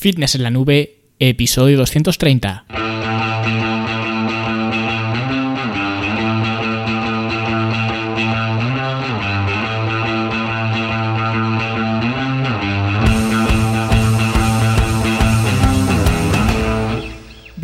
Fitness 0.00 0.34
en 0.34 0.44
la 0.44 0.50
nube, 0.50 0.94
episodio 1.18 1.76
230. 1.76 2.79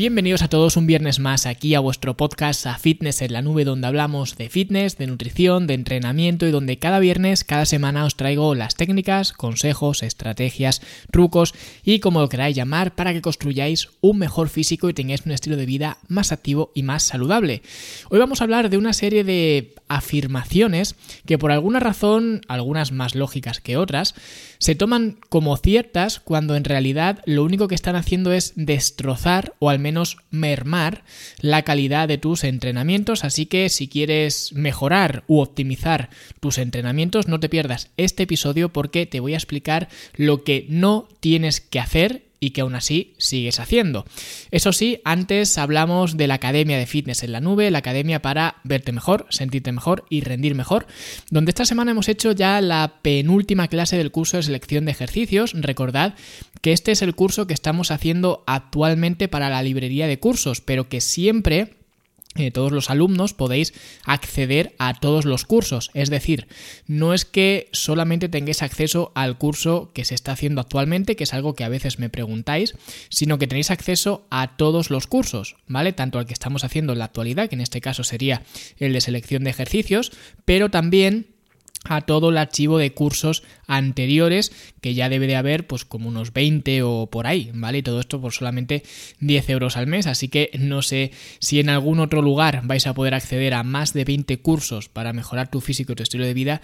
Bienvenidos 0.07 0.43
a 0.43 0.49
todos 0.49 0.77
un 0.77 0.87
viernes 0.87 1.19
más 1.19 1.47
aquí 1.47 1.75
a 1.75 1.81
vuestro 1.81 2.17
podcast 2.17 2.65
a 2.67 2.79
Fitness 2.79 3.23
en 3.23 3.33
la 3.33 3.43
Nube 3.43 3.65
donde 3.65 3.89
hablamos 3.89 4.37
de 4.37 4.49
fitness, 4.49 4.97
de 4.99 5.09
nutrición, 5.09 5.67
de 5.67 5.75
entrenamiento 5.75 6.47
y 6.47 6.53
donde 6.53 6.79
cada 6.79 7.01
viernes, 7.01 7.43
cada 7.43 7.67
semana 7.67 8.05
os 8.05 8.15
traigo 8.15 8.55
las 8.55 8.77
técnicas, 8.77 9.33
consejos, 9.33 10.05
estrategias, 10.05 10.81
trucos 11.11 11.55
y 11.83 11.99
como 11.99 12.21
lo 12.21 12.29
queráis 12.29 12.55
llamar 12.55 12.95
para 12.95 13.13
que 13.13 13.21
construyáis 13.21 13.89
un 14.01 14.19
mejor 14.19 14.49
físico 14.49 14.89
y 14.89 14.95
tengáis 14.95 15.27
un 15.27 15.33
estilo 15.33 15.57
de 15.57 15.67
vida 15.67 15.99
más 16.07 16.31
activo 16.31 16.71
y 16.73 16.85
más 16.85 17.03
saludable. 17.03 17.63
Hoy 18.09 18.21
vamos 18.21 18.41
a 18.41 18.45
hablar 18.45 18.71
de 18.71 18.79
una 18.79 18.93
serie 18.93 19.25
de 19.25 19.75
afirmaciones 19.89 20.95
que 21.27 21.37
por 21.37 21.51
alguna 21.51 21.81
razón, 21.81 22.43
algunas 22.47 22.93
más 22.93 23.17
lógicas 23.17 23.61
que 23.61 23.77
otras, 23.77 24.15
se 24.59 24.77
toman 24.77 25.19
como 25.29 25.57
ciertas 25.57 26.21
cuando 26.21 26.55
en 26.55 26.63
realidad 26.63 27.23
lo 27.27 27.43
único 27.43 27.67
que 27.67 27.75
están 27.75 27.97
haciendo 27.97 28.33
es 28.33 28.53
destrozar 28.55 29.55
o 29.59 29.69
al 29.69 29.81
menos 29.81 29.96
mermar 30.31 31.05
la 31.41 31.63
calidad 31.63 32.09
de 32.09 32.19
tus 32.19 32.45
entrenamientos, 32.45 33.25
así 33.25 33.47
que 33.47 33.69
si 33.69 33.89
quieres 33.89 34.53
mejorar 34.53 35.25
u 35.27 35.41
optimizar 35.41 36.11
tus 36.41 36.59
entrenamientos, 36.59 37.29
no 37.29 37.41
te 37.41 37.49
pierdas 37.49 37.91
este 37.97 38.25
episodio 38.25 38.73
porque 38.73 39.07
te 39.07 39.21
voy 39.21 39.35
a 39.35 39.39
explicar 39.39 39.89
lo 40.15 40.45
que 40.45 40.67
no 40.69 41.09
tienes 41.21 41.61
que 41.61 41.81
hacer 41.81 42.26
y 42.47 42.51
que 42.51 42.61
aún 42.61 42.77
así 42.77 43.15
sigues 43.19 43.59
haciendo. 43.59 44.05
Eso 44.53 44.73
sí, 44.73 45.01
antes 45.03 45.59
hablamos 45.59 46.17
de 46.17 46.29
la 46.29 46.35
Academia 46.35 46.79
de 46.79 46.87
Fitness 46.87 47.25
en 47.25 47.33
la 47.33 47.41
Nube, 47.41 47.73
la 47.73 47.79
Academia 47.79 48.23
para 48.23 48.59
verte 48.63 48.93
mejor, 48.93 49.27
sentirte 49.31 49.73
mejor 49.73 50.05
y 50.11 50.21
rendir 50.21 50.55
mejor, 50.55 50.87
donde 51.29 51.51
esta 51.51 51.65
semana 51.65 51.91
hemos 51.91 52.09
hecho 52.09 52.31
ya 52.31 52.61
la 52.61 53.01
penúltima 53.03 53.67
clase 53.67 53.97
del 53.97 54.13
curso 54.13 54.37
de 54.37 54.45
selección 54.45 54.85
de 54.85 54.93
ejercicios. 54.93 55.55
Recordad 55.55 56.15
que 56.61 56.71
este 56.73 56.93
es 56.93 57.03
el 57.03 57.17
curso 57.17 57.49
que 57.49 57.55
estamos 57.55 57.91
haciendo 57.91 58.45
actualmente 58.47 59.27
para 59.27 59.51
la 59.51 59.65
librería 59.65 60.07
de 60.07 60.21
cursos, 60.21 60.61
pero 60.61 60.89
que 60.89 61.01
siempre 61.01 61.75
eh, 62.37 62.51
todos 62.51 62.73
los 62.73 62.91
alumnos 62.91 63.35
podéis 63.35 63.75
acceder 64.05 64.75
a 64.79 64.95
todos 64.95 65.25
los 65.25 65.45
cursos. 65.45 65.91
Es 65.95 66.11
decir, 66.11 66.47
no 66.87 67.15
es 67.15 67.25
que 67.25 67.69
solamente 67.73 68.29
tengáis 68.29 68.63
acceso 68.63 69.13
al 69.15 69.39
curso 69.39 69.91
que 69.95 70.05
se 70.05 70.15
está 70.15 70.33
haciendo 70.33 70.61
actualmente, 70.61 71.17
que 71.17 71.25
es 71.25 71.35
algo 71.35 71.55
que 71.55 71.65
a 71.65 71.69
veces 71.69 71.99
me 71.99 72.11
preguntáis, 72.11 72.75
sino 73.09 73.39
que 73.39 73.47
tenéis 73.47 73.71
acceso 73.71 74.27
a 74.31 74.57
todos 74.57 74.91
los 74.91 75.07
cursos, 75.07 75.57
¿vale? 75.67 75.93
Tanto 75.93 76.19
al 76.19 76.27
que 76.27 76.33
estamos 76.33 76.65
haciendo 76.65 76.93
en 76.93 76.99
la 76.99 77.07
actualidad, 77.07 77.49
que 77.49 77.55
en 77.55 77.61
este 77.61 77.81
caso 77.81 78.05
sería 78.05 78.43
el 78.79 78.93
de 78.93 79.01
selección 79.01 79.45
de 79.45 79.51
ejercicios, 79.51 80.13
pero 80.45 80.71
también 80.71 81.36
a 81.89 82.03
todo 82.03 82.31
el 82.31 82.39
archivo 82.39 82.79
de 82.79 82.93
cursos 82.93 83.43
anteriores 83.67 84.53
que 84.81 84.95
ya 84.95 85.09
debe 85.09 85.27
de 85.27 85.37
haber 85.37 85.67
pues 85.67 85.85
como 85.85 86.09
unos 86.09 86.33
20 86.33 86.83
o 86.83 87.09
por 87.11 87.27
ahí, 87.27 87.51
¿vale? 87.55 87.79
Y 87.79 87.83
todo 87.83 88.01
esto 88.01 88.21
por 88.21 88.33
solamente 88.33 88.83
10 89.21 89.51
euros 89.51 89.77
al 89.77 89.87
mes, 89.87 90.07
así 90.07 90.29
que 90.29 90.51
no 90.59 90.83
sé 90.83 91.13
si 91.39 91.61
en 91.61 91.69
algún 91.69 92.01
otro 92.01 92.23
lugar 92.23 92.63
vais 92.65 92.87
a 92.87 92.95
poder 92.95 93.15
acceder 93.15 93.55
a 93.55 93.63
más 93.63 93.93
de 93.93 94.05
20 94.05 94.39
cursos 94.39 94.89
para 94.89 95.13
mejorar 95.13 95.51
tu 95.51 95.61
físico 95.61 95.93
y 95.93 95.97
tu 95.97 96.03
estilo 96.03 96.25
de 96.25 96.35
vida 96.35 96.61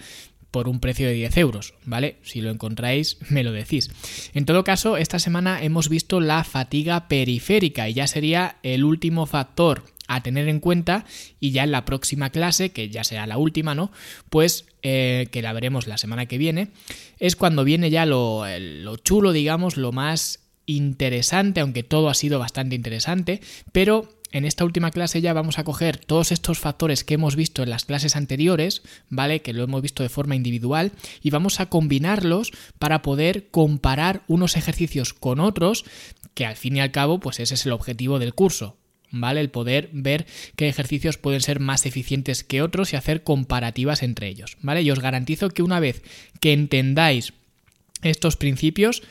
por 0.53 0.67
un 0.67 0.79
precio 0.79 1.07
de 1.07 1.13
10 1.13 1.37
euros, 1.37 1.73
¿vale? 1.83 2.17
Si 2.21 2.39
lo 2.39 2.51
encontráis, 2.51 3.17
me 3.29 3.43
lo 3.43 3.51
decís. 3.51 3.89
En 4.35 4.45
todo 4.45 4.63
caso, 4.63 4.97
esta 4.97 5.17
semana 5.17 5.63
hemos 5.63 5.89
visto 5.89 6.19
la 6.19 6.43
fatiga 6.43 7.07
periférica 7.07 7.89
y 7.89 7.95
ya 7.95 8.05
sería 8.05 8.57
el 8.61 8.83
último 8.83 9.25
factor 9.25 9.83
a 10.07 10.21
tener 10.21 10.47
en 10.47 10.59
cuenta 10.59 11.05
y 11.39 11.51
ya 11.51 11.63
en 11.63 11.71
la 11.71 11.85
próxima 11.85 12.29
clase, 12.29 12.71
que 12.71 12.89
ya 12.89 13.03
será 13.03 13.27
la 13.27 13.37
última, 13.37 13.75
¿no? 13.75 13.91
Pues 14.29 14.65
eh, 14.81 15.27
que 15.31 15.41
la 15.41 15.53
veremos 15.53 15.87
la 15.87 15.97
semana 15.97 16.25
que 16.25 16.37
viene, 16.37 16.69
es 17.19 17.35
cuando 17.35 17.63
viene 17.63 17.89
ya 17.89 18.05
lo, 18.05 18.43
lo 18.59 18.97
chulo, 18.97 19.31
digamos, 19.31 19.77
lo 19.77 19.91
más 19.91 20.43
interesante, 20.65 21.61
aunque 21.61 21.83
todo 21.83 22.09
ha 22.09 22.13
sido 22.13 22.39
bastante 22.39 22.75
interesante, 22.75 23.41
pero 23.71 24.09
en 24.33 24.45
esta 24.45 24.65
última 24.65 24.89
clase 24.89 25.21
ya 25.21 25.31
vamos 25.31 25.59
a 25.59 25.63
coger 25.63 25.97
todos 25.97 26.31
estos 26.31 26.59
factores 26.59 27.03
que 27.03 27.13
hemos 27.13 27.35
visto 27.35 27.61
en 27.61 27.69
las 27.69 27.85
clases 27.85 28.15
anteriores, 28.15 28.81
¿vale? 29.09 29.41
Que 29.41 29.53
lo 29.53 29.63
hemos 29.63 29.81
visto 29.81 30.01
de 30.01 30.09
forma 30.09 30.35
individual 30.35 30.91
y 31.21 31.29
vamos 31.29 31.59
a 31.59 31.67
combinarlos 31.67 32.51
para 32.79 33.03
poder 33.03 33.49
comparar 33.51 34.23
unos 34.27 34.57
ejercicios 34.57 35.13
con 35.13 35.39
otros, 35.39 35.85
que 36.33 36.47
al 36.47 36.55
fin 36.55 36.77
y 36.77 36.81
al 36.81 36.91
cabo, 36.91 37.19
pues 37.19 37.39
ese 37.39 37.53
es 37.53 37.65
el 37.67 37.73
objetivo 37.73 38.17
del 38.17 38.33
curso, 38.33 38.77
¿vale? 39.13 39.39
El 39.39 39.49
poder 39.49 39.89
ver 39.93 40.25
qué 40.57 40.67
ejercicios 40.67 41.17
pueden 41.17 41.39
ser 41.39 41.59
más 41.61 41.85
eficientes 41.85 42.43
que 42.43 42.61
otros 42.61 42.91
y 42.91 42.97
hacer 42.97 43.23
comparativas 43.23 44.03
entre 44.03 44.27
ellos, 44.27 44.57
¿vale? 44.61 44.81
Y 44.81 44.91
os 44.91 44.99
garantizo 44.99 45.49
que 45.49 45.63
una 45.63 45.79
vez 45.79 46.01
que 46.41 46.51
entendáis 46.51 47.33
estos 48.01 48.35
principios, 48.35 49.03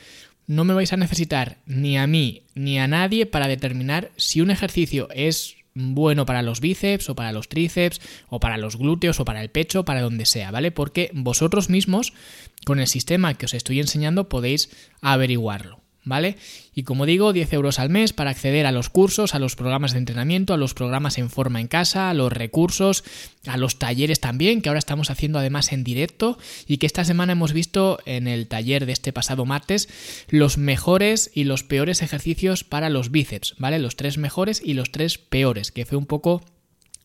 no 0.45 0.65
me 0.65 0.73
vais 0.73 0.93
a 0.93 0.97
necesitar 0.97 1.57
ni 1.65 1.97
a 1.97 2.05
mí 2.05 2.43
ni 2.53 2.77
a 2.77 2.87
nadie 2.87 3.25
para 3.25 3.47
determinar 3.47 4.11
si 4.17 4.41
un 4.41 4.51
ejercicio 4.51 5.07
es 5.15 5.55
bueno 5.73 6.25
para 6.25 6.43
los 6.43 6.59
bíceps 6.59 7.09
o 7.09 7.15
para 7.15 7.31
los 7.31 7.49
tríceps 7.49 7.99
o 8.29 8.39
para 8.39 8.57
los 8.57 8.77
glúteos 8.77 9.19
o 9.19 9.25
para 9.25 9.41
el 9.41 9.49
pecho, 9.49 9.85
para 9.85 10.01
donde 10.01 10.25
sea, 10.25 10.51
¿vale? 10.51 10.71
Porque 10.71 11.09
vosotros 11.13 11.69
mismos, 11.69 12.13
con 12.65 12.79
el 12.79 12.87
sistema 12.87 13.33
que 13.33 13.45
os 13.45 13.53
estoy 13.53 13.79
enseñando, 13.79 14.29
podéis 14.29 14.69
averiguarlo. 15.01 15.82
¿Vale? 16.03 16.37
Y 16.75 16.83
como 16.83 17.05
digo, 17.05 17.33
10 17.33 17.53
euros 17.53 17.79
al 17.79 17.89
mes 17.89 18.13
para 18.13 18.31
acceder 18.31 18.65
a 18.65 18.71
los 18.71 18.89
cursos, 18.89 19.35
a 19.35 19.39
los 19.39 19.55
programas 19.55 19.93
de 19.93 19.99
entrenamiento, 19.99 20.53
a 20.53 20.57
los 20.57 20.73
programas 20.73 21.17
en 21.17 21.29
forma 21.29 21.61
en 21.61 21.67
casa, 21.67 22.09
a 22.09 22.13
los 22.13 22.31
recursos, 22.31 23.03
a 23.45 23.57
los 23.57 23.79
talleres 23.79 24.19
también, 24.19 24.61
que 24.61 24.69
ahora 24.69 24.79
estamos 24.79 25.09
haciendo 25.09 25.39
además 25.39 25.71
en 25.71 25.83
directo 25.83 26.37
y 26.67 26.77
que 26.77 26.85
esta 26.85 27.05
semana 27.05 27.33
hemos 27.33 27.53
visto 27.53 27.99
en 28.05 28.27
el 28.27 28.47
taller 28.47 28.85
de 28.85 28.93
este 28.93 29.13
pasado 29.13 29.45
martes 29.45 29.89
los 30.29 30.57
mejores 30.57 31.31
y 31.33 31.43
los 31.43 31.63
peores 31.63 32.01
ejercicios 32.01 32.63
para 32.63 32.89
los 32.89 33.11
bíceps, 33.11 33.55
¿vale? 33.57 33.79
Los 33.79 33.95
tres 33.95 34.17
mejores 34.17 34.61
y 34.63 34.73
los 34.73 34.91
tres 34.91 35.17
peores, 35.17 35.71
que 35.71 35.85
fue 35.85 35.97
un 35.97 36.05
poco 36.05 36.41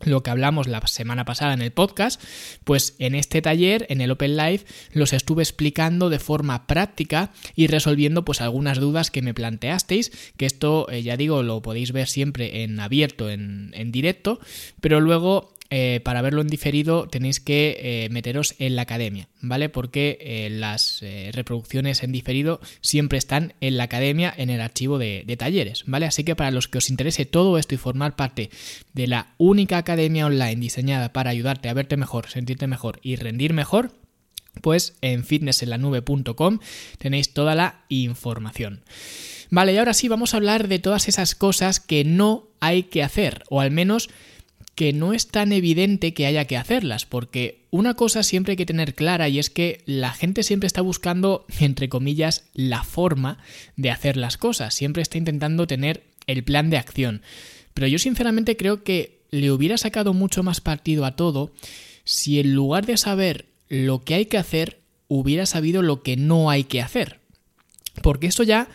lo 0.05 0.23
que 0.23 0.31
hablamos 0.31 0.69
la 0.69 0.87
semana 0.87 1.25
pasada 1.25 1.55
en 1.55 1.63
el 1.63 1.73
podcast, 1.73 2.23
pues 2.65 2.95
en 2.99 3.15
este 3.15 3.43
taller, 3.43 3.87
en 3.89 4.01
el 4.01 4.11
Open 4.11 4.37
Live, 4.37 4.65
los 4.93 5.13
estuve 5.13 5.43
explicando 5.43 6.11
de 6.11 6.19
forma 6.19 6.67
práctica 6.67 7.33
y 7.55 7.67
resolviendo 7.67 8.25
pues 8.25 8.41
algunas 8.41 8.79
dudas 8.79 9.11
que 9.11 9.23
me 9.23 9.35
planteasteis, 9.35 10.13
que 10.37 10.47
esto 10.47 10.87
eh, 10.91 11.03
ya 11.03 11.17
digo 11.17 11.43
lo 11.43 11.63
podéis 11.63 11.93
ver 11.93 12.09
siempre 12.09 12.63
en 12.63 12.79
abierto, 12.81 13.31
en, 13.31 13.73
en 13.75 13.93
directo, 13.93 14.41
pero 14.81 15.01
luego 15.01 15.58
eh, 15.71 16.01
para 16.03 16.23
verlo 16.23 16.41
en 16.41 16.49
diferido 16.49 17.09
tenéis 17.09 17.41
que 17.41 17.77
eh, 17.81 18.09
meteros 18.11 18.55
en 18.59 18.75
la 18.75 18.83
academia, 18.83 19.29
¿vale? 19.43 19.69
Porque 19.69 20.19
eh, 20.21 20.49
las 20.51 21.05
reproducciones 21.33 22.03
en 22.03 22.13
diferido 22.13 22.61
siempre 22.81 23.19
están 23.19 23.53
en 23.61 23.77
la 23.77 23.85
academia 23.85 24.33
en 24.37 24.49
el 24.49 24.61
archivo 24.61 24.99
de, 24.99 25.25
de, 25.27 25.37
talleres, 25.37 25.85
¿vale? 25.87 26.07
Así 26.07 26.25
que 26.25 26.35
para 26.35 26.51
los 26.51 26.69
que 26.69 26.79
os 26.79 26.89
interese 26.89 27.27
todo 27.27 27.59
esto 27.59 27.75
y 27.75 27.79
formar 27.79 28.17
parte 28.17 28.51
de 28.95 29.07
la 29.07 29.35
única 29.37 29.77
academia 29.77 30.27
online 30.27 30.57
diseñada 30.57 31.13
para 31.13 31.31
ayudarte 31.31 31.69
a 31.69 31.75
verte 31.75 31.97
mejor, 31.97 32.31
sentirte 32.31 32.67
mejor 32.67 32.99
y 33.03 33.17
rendir 33.17 33.53
mejor, 33.53 33.93
pues 34.63 34.97
en 35.03 35.25
fitnessenlanube.com 35.25 36.59
tenéis 36.99 37.33
toda 37.33 37.55
la 37.55 37.85
información. 37.89 38.83
Vale, 39.51 39.73
y 39.73 39.79
ahora 39.79 39.95
sí 39.95 40.09
vamos 40.09 40.35
a 40.35 40.39
hablar 40.39 40.69
de 40.69 40.79
todas 40.79 41.09
esas 41.09 41.35
cosas 41.35 41.81
que 41.81 42.05
no 42.05 42.49
hay 42.61 42.85
que 42.85 43.03
hacer, 43.03 43.45
o 43.49 43.61
al 43.61 43.71
menos 43.71 44.11
que 44.79 44.93
no 44.93 45.13
es 45.13 45.27
tan 45.27 45.51
evidente 45.51 46.15
que 46.15 46.25
haya 46.25 46.45
que 46.45 46.57
hacerlas, 46.57 47.05
porque 47.05 47.65
una 47.73 47.95
cosa 47.95 48.23
siempre 48.23 48.53
hay 48.53 48.57
que 48.57 48.65
tener 48.65 48.95
clara 48.95 49.29
y 49.29 49.41
es 49.41 49.51
que 49.51 49.83
la 49.87 50.13
gente 50.13 50.45
siempre 50.45 50.69
está 50.69 50.83
buscando, 50.83 51.47
entre 51.59 51.89
comillas, 51.89 52.45
la 52.55 52.85
forma 52.85 53.39
de 53.75 53.91
hacer 53.91 54.17
las 54.17 54.37
cosas, 54.37 54.75
siempre 54.75 55.03
está 55.03 55.19
intentando 55.19 55.67
tener 55.67 56.05
el 56.29 56.45
plan 56.45 56.71
de 56.71 56.77
acción. 56.77 57.23
Pero 57.75 57.89
yo 57.89 57.99
sinceramente 57.99 58.57
creo 58.57 58.85
que 58.85 59.19
le 59.33 59.51
hubiera 59.51 59.79
sacado 59.79 60.15
mucho 60.15 60.45
más 60.45 60.61
partido 60.61 61.05
a 61.05 61.17
todo 61.17 61.51
si 62.05 62.39
en 62.39 62.55
lugar 62.55 62.87
de 62.87 62.99
saber 62.99 63.47
lo 63.69 64.05
que 64.05 64.15
hay 64.15 64.27
que 64.27 64.39
hacer, 64.39 64.79
hubiera 65.09 65.47
sabido 65.47 65.83
lo 65.83 66.05
que 66.05 66.17
no 66.17 66.51
hay 66.51 66.63
que 66.63 66.83
hacer. 66.83 67.19
Porque 68.01 68.29
esto 68.29 68.45
ya, 68.45 68.69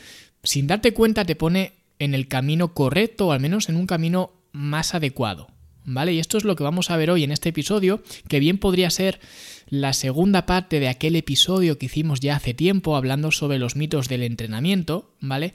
sin 0.43 0.67
darte 0.67 0.93
cuenta, 0.93 1.23
te 1.23 1.37
pone 1.37 1.71
en 1.97 2.13
el 2.13 2.27
camino 2.27 2.73
correcto 2.73 3.27
o 3.27 3.31
al 3.31 3.39
menos 3.39 3.69
en 3.69 3.77
un 3.77 3.87
camino 3.87 4.33
más 4.51 4.95
adecuado. 4.95 5.52
¿Vale? 5.85 6.13
Y 6.13 6.19
esto 6.19 6.37
es 6.37 6.43
lo 6.43 6.55
que 6.55 6.63
vamos 6.63 6.89
a 6.89 6.97
ver 6.97 7.09
hoy 7.09 7.23
en 7.23 7.31
este 7.31 7.49
episodio, 7.49 8.01
que 8.27 8.39
bien 8.39 8.57
podría 8.57 8.89
ser 8.89 9.19
la 9.67 9.93
segunda 9.93 10.45
parte 10.45 10.79
de 10.79 10.87
aquel 10.87 11.15
episodio 11.15 11.77
que 11.77 11.87
hicimos 11.87 12.19
ya 12.19 12.35
hace 12.35 12.53
tiempo 12.53 12.95
hablando 12.95 13.31
sobre 13.31 13.59
los 13.59 13.75
mitos 13.75 14.07
del 14.07 14.23
entrenamiento, 14.23 15.11
¿vale? 15.19 15.53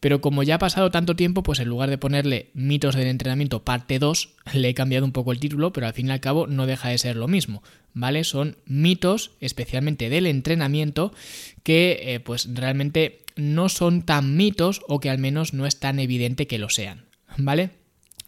Pero 0.00 0.20
como 0.20 0.42
ya 0.42 0.56
ha 0.56 0.58
pasado 0.58 0.90
tanto 0.90 1.16
tiempo, 1.16 1.42
pues 1.42 1.60
en 1.60 1.68
lugar 1.68 1.88
de 1.88 1.98
ponerle 1.98 2.50
mitos 2.52 2.94
del 2.94 3.06
entrenamiento 3.06 3.64
parte 3.64 3.98
2, 3.98 4.34
le 4.52 4.68
he 4.68 4.74
cambiado 4.74 5.06
un 5.06 5.12
poco 5.12 5.32
el 5.32 5.40
título, 5.40 5.72
pero 5.72 5.86
al 5.86 5.94
fin 5.94 6.08
y 6.08 6.10
al 6.10 6.20
cabo 6.20 6.46
no 6.46 6.66
deja 6.66 6.90
de 6.90 6.98
ser 6.98 7.16
lo 7.16 7.28
mismo, 7.28 7.62
¿vale? 7.94 8.24
Son 8.24 8.56
mitos, 8.66 9.30
especialmente 9.40 10.10
del 10.10 10.26
entrenamiento, 10.26 11.12
que 11.62 12.00
eh, 12.02 12.20
pues 12.20 12.48
realmente 12.52 13.20
no 13.36 13.68
son 13.68 14.02
tan 14.02 14.36
mitos 14.36 14.82
o 14.88 15.00
que 15.00 15.10
al 15.10 15.18
menos 15.18 15.54
no 15.54 15.66
es 15.66 15.78
tan 15.78 15.98
evidente 15.98 16.46
que 16.46 16.58
lo 16.58 16.68
sean, 16.68 17.06
¿vale? 17.38 17.70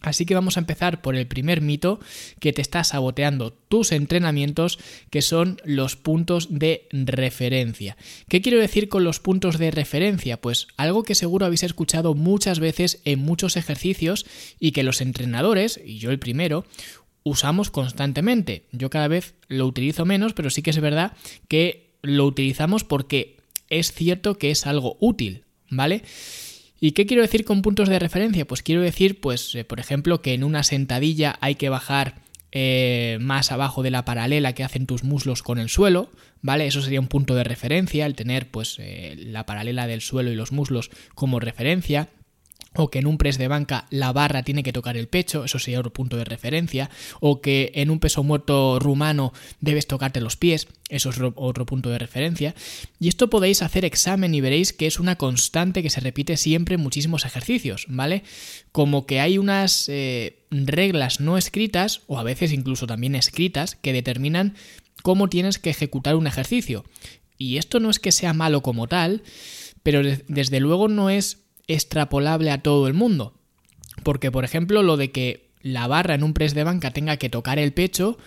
Así 0.01 0.25
que 0.25 0.35
vamos 0.35 0.57
a 0.57 0.59
empezar 0.59 1.01
por 1.01 1.15
el 1.15 1.27
primer 1.27 1.61
mito 1.61 1.99
que 2.39 2.53
te 2.53 2.61
está 2.61 2.83
saboteando 2.83 3.51
tus 3.51 3.91
entrenamientos, 3.91 4.77
que 5.09 5.21
son 5.21 5.59
los 5.65 5.95
puntos 5.95 6.47
de 6.51 6.87
referencia. 6.91 7.97
¿Qué 8.29 8.41
quiero 8.41 8.59
decir 8.59 8.89
con 8.89 9.03
los 9.03 9.19
puntos 9.19 9.57
de 9.57 9.71
referencia? 9.71 10.39
Pues 10.39 10.67
algo 10.77 11.03
que 11.03 11.15
seguro 11.15 11.45
habéis 11.45 11.63
escuchado 11.63 12.13
muchas 12.13 12.59
veces 12.59 13.01
en 13.05 13.19
muchos 13.19 13.57
ejercicios 13.57 14.25
y 14.59 14.71
que 14.71 14.83
los 14.83 15.01
entrenadores, 15.01 15.79
y 15.83 15.97
yo 15.97 16.11
el 16.11 16.19
primero, 16.19 16.65
usamos 17.23 17.71
constantemente. 17.71 18.65
Yo 18.71 18.89
cada 18.89 19.07
vez 19.07 19.33
lo 19.47 19.65
utilizo 19.65 20.05
menos, 20.05 20.33
pero 20.33 20.49
sí 20.49 20.61
que 20.61 20.69
es 20.69 20.79
verdad 20.79 21.13
que 21.47 21.89
lo 22.01 22.25
utilizamos 22.25 22.83
porque 22.83 23.37
es 23.69 23.91
cierto 23.91 24.37
que 24.37 24.51
es 24.51 24.65
algo 24.67 24.95
útil, 24.99 25.43
¿vale? 25.69 26.03
¿Y 26.79 26.91
qué 26.91 27.05
quiero 27.05 27.23
decir 27.23 27.43
con 27.43 27.61
puntos 27.61 27.89
de 27.89 27.99
referencia? 27.99 28.45
Pues 28.45 28.61
quiero 28.61 28.81
decir, 28.81 29.19
pues, 29.19 29.55
eh, 29.55 29.63
por 29.63 29.79
ejemplo, 29.79 30.21
que 30.21 30.33
en 30.33 30.43
una 30.43 30.63
sentadilla 30.63 31.37
hay 31.41 31.55
que 31.55 31.69
bajar 31.69 32.15
eh, 32.51 33.17
más 33.19 33.51
abajo 33.51 33.83
de 33.83 33.91
la 33.91 34.05
paralela 34.05 34.53
que 34.53 34.63
hacen 34.63 34.85
tus 34.85 35.03
muslos 35.03 35.43
con 35.43 35.59
el 35.59 35.69
suelo, 35.69 36.11
¿vale? 36.41 36.67
Eso 36.67 36.81
sería 36.81 36.99
un 36.99 37.07
punto 37.07 37.35
de 37.35 37.43
referencia, 37.43 38.05
el 38.05 38.15
tener, 38.15 38.49
pues, 38.49 38.77
eh, 38.79 39.15
la 39.17 39.45
paralela 39.45 39.87
del 39.87 40.01
suelo 40.01 40.31
y 40.31 40.35
los 40.35 40.51
muslos 40.51 40.91
como 41.15 41.39
referencia 41.39 42.09
o 42.77 42.89
que 42.89 42.99
en 42.99 43.07
un 43.07 43.17
press 43.17 43.37
de 43.37 43.47
banca 43.47 43.87
la 43.89 44.13
barra 44.13 44.43
tiene 44.43 44.63
que 44.63 44.73
tocar 44.73 44.97
el 44.97 45.07
pecho, 45.07 45.43
eso 45.43 45.59
sería 45.59 45.79
otro 45.79 45.91
punto 45.91 46.15
de 46.15 46.23
referencia, 46.23 46.89
o 47.19 47.41
que 47.41 47.71
en 47.75 47.89
un 47.89 47.99
peso 47.99 48.23
muerto 48.23 48.79
rumano 48.79 49.33
debes 49.59 49.87
tocarte 49.87 50.21
los 50.21 50.37
pies, 50.37 50.67
eso 50.89 51.09
es 51.09 51.17
otro 51.35 51.65
punto 51.65 51.89
de 51.89 51.99
referencia. 51.99 52.55
Y 52.99 53.07
esto 53.07 53.29
podéis 53.29 53.61
hacer 53.61 53.83
examen 53.83 54.33
y 54.33 54.41
veréis 54.41 54.73
que 54.73 54.87
es 54.87 54.99
una 54.99 55.17
constante 55.17 55.83
que 55.83 55.89
se 55.89 55.99
repite 55.99 56.37
siempre 56.37 56.75
en 56.75 56.81
muchísimos 56.81 57.25
ejercicios, 57.25 57.85
¿vale? 57.89 58.23
Como 58.71 59.05
que 59.05 59.19
hay 59.19 59.37
unas 59.37 59.89
eh, 59.89 60.45
reglas 60.51 61.19
no 61.19 61.37
escritas, 61.37 62.01
o 62.07 62.19
a 62.19 62.23
veces 62.23 62.53
incluso 62.53 62.87
también 62.87 63.15
escritas, 63.15 63.75
que 63.75 63.93
determinan 63.93 64.55
cómo 65.03 65.29
tienes 65.29 65.59
que 65.59 65.69
ejecutar 65.69 66.15
un 66.15 66.27
ejercicio. 66.27 66.85
Y 67.37 67.57
esto 67.57 67.79
no 67.79 67.89
es 67.89 67.99
que 67.99 68.11
sea 68.11 68.33
malo 68.33 68.61
como 68.61 68.87
tal, 68.87 69.23
pero 69.83 70.01
desde 70.27 70.59
luego 70.59 70.87
no 70.87 71.09
es 71.09 71.46
extrapolable 71.67 72.51
a 72.51 72.61
todo 72.61 72.87
el 72.87 72.93
mundo. 72.93 73.39
Porque, 74.03 74.31
por 74.31 74.45
ejemplo, 74.45 74.83
lo 74.83 74.97
de 74.97 75.11
que 75.11 75.51
la 75.61 75.87
barra 75.87 76.15
en 76.15 76.23
un 76.23 76.33
press 76.33 76.53
de 76.53 76.63
banca 76.63 76.91
tenga 76.91 77.17
que 77.17 77.29
tocar 77.29 77.59
el 77.59 77.73
pecho, 77.73 78.17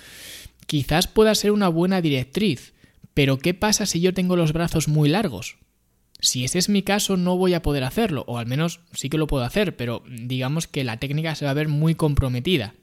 quizás 0.66 1.06
pueda 1.06 1.34
ser 1.34 1.52
una 1.52 1.68
buena 1.68 2.00
directriz. 2.00 2.74
Pero 3.14 3.38
¿qué 3.38 3.54
pasa 3.54 3.86
si 3.86 4.00
yo 4.00 4.14
tengo 4.14 4.36
los 4.36 4.52
brazos 4.52 4.88
muy 4.88 5.08
largos? 5.08 5.56
Si 6.20 6.44
ese 6.44 6.58
es 6.58 6.68
mi 6.68 6.82
caso, 6.82 7.16
no 7.16 7.36
voy 7.36 7.54
a 7.54 7.62
poder 7.62 7.82
hacerlo, 7.82 8.24
o 8.26 8.38
al 8.38 8.46
menos 8.46 8.80
sí 8.92 9.08
que 9.08 9.18
lo 9.18 9.26
puedo 9.26 9.44
hacer, 9.44 9.76
pero 9.76 10.02
digamos 10.06 10.66
que 10.66 10.84
la 10.84 10.98
técnica 10.98 11.34
se 11.34 11.46
va 11.46 11.52
a 11.52 11.54
ver 11.54 11.68
muy 11.68 11.94
comprometida. 11.94 12.74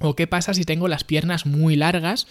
¿O 0.00 0.16
qué 0.16 0.26
pasa 0.26 0.54
si 0.54 0.64
tengo 0.64 0.88
las 0.88 1.04
piernas 1.04 1.46
muy 1.46 1.76
largas 1.76 2.26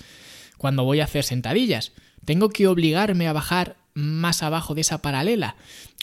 cuando 0.57 0.83
voy 0.83 0.99
a 0.99 1.05
hacer 1.05 1.23
sentadillas? 1.23 1.93
Tengo 2.25 2.49
que 2.49 2.67
obligarme 2.67 3.27
a 3.27 3.33
bajar 3.33 3.77
más 3.95 4.43
abajo 4.43 4.75
de 4.75 4.81
esa 4.81 5.01
paralela. 5.01 5.55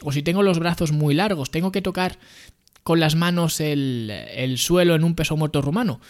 O 0.02 0.10
si 0.10 0.22
tengo 0.22 0.42
los 0.42 0.58
brazos 0.58 0.90
muy 0.90 1.14
largos, 1.14 1.52
tengo 1.52 1.70
que 1.70 1.82
tocar 1.82 2.18
con 2.82 2.98
las 2.98 3.14
manos 3.14 3.60
el, 3.60 4.54
suelo 4.56 4.96
en 4.96 5.04
un 5.04 5.14
peso 5.14 5.36
muerto 5.36 5.62
rumano. 5.62 6.00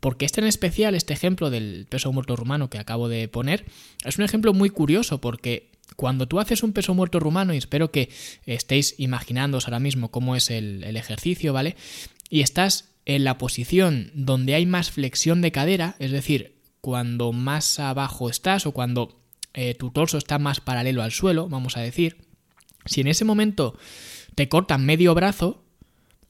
Porque 0.00 0.24
este 0.24 0.40
en 0.40 0.46
especial, 0.46 0.94
este 0.94 1.12
ejemplo 1.12 1.50
del 1.50 1.86
peso 1.88 2.12
muerto 2.12 2.34
rumano 2.34 2.70
que 2.70 2.78
acabo 2.78 3.08
de 3.08 3.28
poner, 3.28 3.66
es 4.04 4.18
un 4.18 4.24
ejemplo 4.24 4.54
muy 4.54 4.70
curioso 4.70 5.20
porque 5.20 5.70
cuando 5.96 6.26
tú 6.26 6.40
haces 6.40 6.62
un 6.62 6.72
peso 6.72 6.94
muerto 6.94 7.20
rumano, 7.20 7.52
y 7.52 7.58
espero 7.58 7.90
que 7.90 8.08
estéis 8.46 8.94
imaginándoos 8.98 9.66
ahora 9.66 9.78
mismo 9.78 10.10
cómo 10.10 10.34
es 10.34 10.50
el, 10.50 10.82
el 10.84 10.96
ejercicio, 10.96 11.52
¿vale? 11.52 11.76
Y 12.30 12.40
estás 12.40 12.94
en 13.04 13.24
la 13.24 13.36
posición 13.36 14.10
donde 14.14 14.54
hay 14.54 14.64
más 14.64 14.90
flexión 14.90 15.42
de 15.42 15.52
cadera, 15.52 15.96
es 15.98 16.10
decir, 16.10 16.56
cuando 16.80 17.32
más 17.32 17.78
abajo 17.78 18.28
estás 18.28 18.66
o 18.66 18.72
cuando 18.72 19.21
eh, 19.54 19.74
tu 19.74 19.90
torso 19.90 20.18
está 20.18 20.38
más 20.38 20.60
paralelo 20.60 21.02
al 21.02 21.12
suelo, 21.12 21.48
vamos 21.48 21.76
a 21.76 21.80
decir, 21.80 22.16
si 22.84 23.00
en 23.00 23.08
ese 23.08 23.24
momento 23.24 23.76
te 24.34 24.48
cortan 24.48 24.84
medio 24.84 25.14
brazo, 25.14 25.62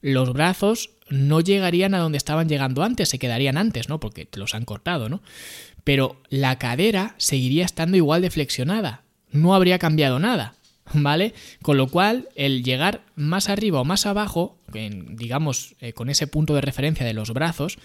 los 0.01 0.33
brazos 0.33 0.91
no 1.09 1.41
llegarían 1.41 1.93
a 1.93 1.99
donde 1.99 2.17
estaban 2.17 2.49
llegando 2.49 2.83
antes, 2.83 3.09
se 3.09 3.19
quedarían 3.19 3.57
antes, 3.57 3.89
¿no? 3.89 3.99
Porque 3.99 4.25
te 4.25 4.39
los 4.39 4.55
han 4.55 4.65
cortado, 4.65 5.09
¿no? 5.09 5.21
Pero 5.83 6.21
la 6.29 6.57
cadera 6.59 7.15
seguiría 7.17 7.65
estando 7.65 7.97
igual 7.97 8.21
de 8.21 8.31
flexionada, 8.31 9.03
no 9.31 9.55
habría 9.55 9.79
cambiado 9.79 10.19
nada, 10.19 10.55
¿vale? 10.93 11.33
Con 11.61 11.77
lo 11.77 11.87
cual, 11.87 12.29
el 12.35 12.63
llegar 12.63 13.03
más 13.15 13.49
arriba 13.49 13.81
o 13.81 13.85
más 13.85 14.05
abajo, 14.05 14.57
digamos, 14.73 15.75
eh, 15.79 15.93
con 15.93 16.09
ese 16.09 16.27
punto 16.27 16.53
de 16.53 16.61
referencia 16.61 17.05
de 17.05 17.13
los 17.13 17.31
brazos, 17.31 17.77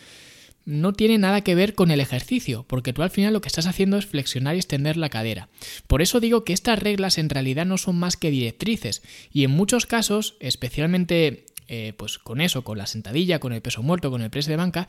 no 0.69 0.93
tiene 0.93 1.17
nada 1.17 1.41
que 1.41 1.55
ver 1.55 1.75
con 1.75 1.91
el 1.91 1.99
ejercicio, 1.99 2.67
porque 2.69 2.93
tú 2.93 3.03
al 3.03 3.09
final 3.09 3.33
lo 3.33 3.41
que 3.41 3.49
estás 3.49 3.67
haciendo 3.67 3.97
es 3.97 4.05
flexionar 4.05 4.55
y 4.55 4.59
extender 4.59 4.99
la 4.99 5.09
cadera. 5.09 5.49
Por 5.87 6.03
eso 6.03 6.21
digo 6.21 6.45
que 6.45 6.53
estas 6.53 6.79
reglas 6.79 7.17
en 7.17 7.31
realidad 7.31 7.65
no 7.65 7.79
son 7.79 7.99
más 7.99 8.19
que 8.19 8.31
directrices, 8.31 9.03
y 9.33 9.45
en 9.45 9.51
muchos 9.51 9.87
casos, 9.87 10.37
especialmente 10.41 11.47
eh, 11.69 11.95
pues 11.97 12.19
con 12.19 12.43
eso, 12.43 12.65
con 12.65 12.77
la 12.77 12.87
sentadilla, 12.87 13.41
con 13.41 13.55
el 13.55 13.63
peso 13.63 13.83
muerto, 13.83 14.11
con 14.11 14.21
el 14.21 14.29
press 14.29 14.45
de 14.45 14.57
banca, 14.57 14.89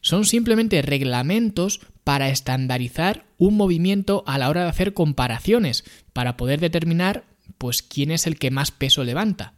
son 0.00 0.24
simplemente 0.24 0.82
reglamentos 0.82 1.80
para 2.02 2.28
estandarizar 2.28 3.24
un 3.38 3.56
movimiento 3.56 4.24
a 4.26 4.36
la 4.36 4.48
hora 4.48 4.64
de 4.64 4.70
hacer 4.70 4.94
comparaciones, 4.94 5.84
para 6.12 6.36
poder 6.36 6.58
determinar 6.58 7.24
pues 7.56 7.82
quién 7.82 8.10
es 8.10 8.26
el 8.26 8.36
que 8.36 8.50
más 8.50 8.72
peso 8.72 9.04
levanta. 9.04 9.54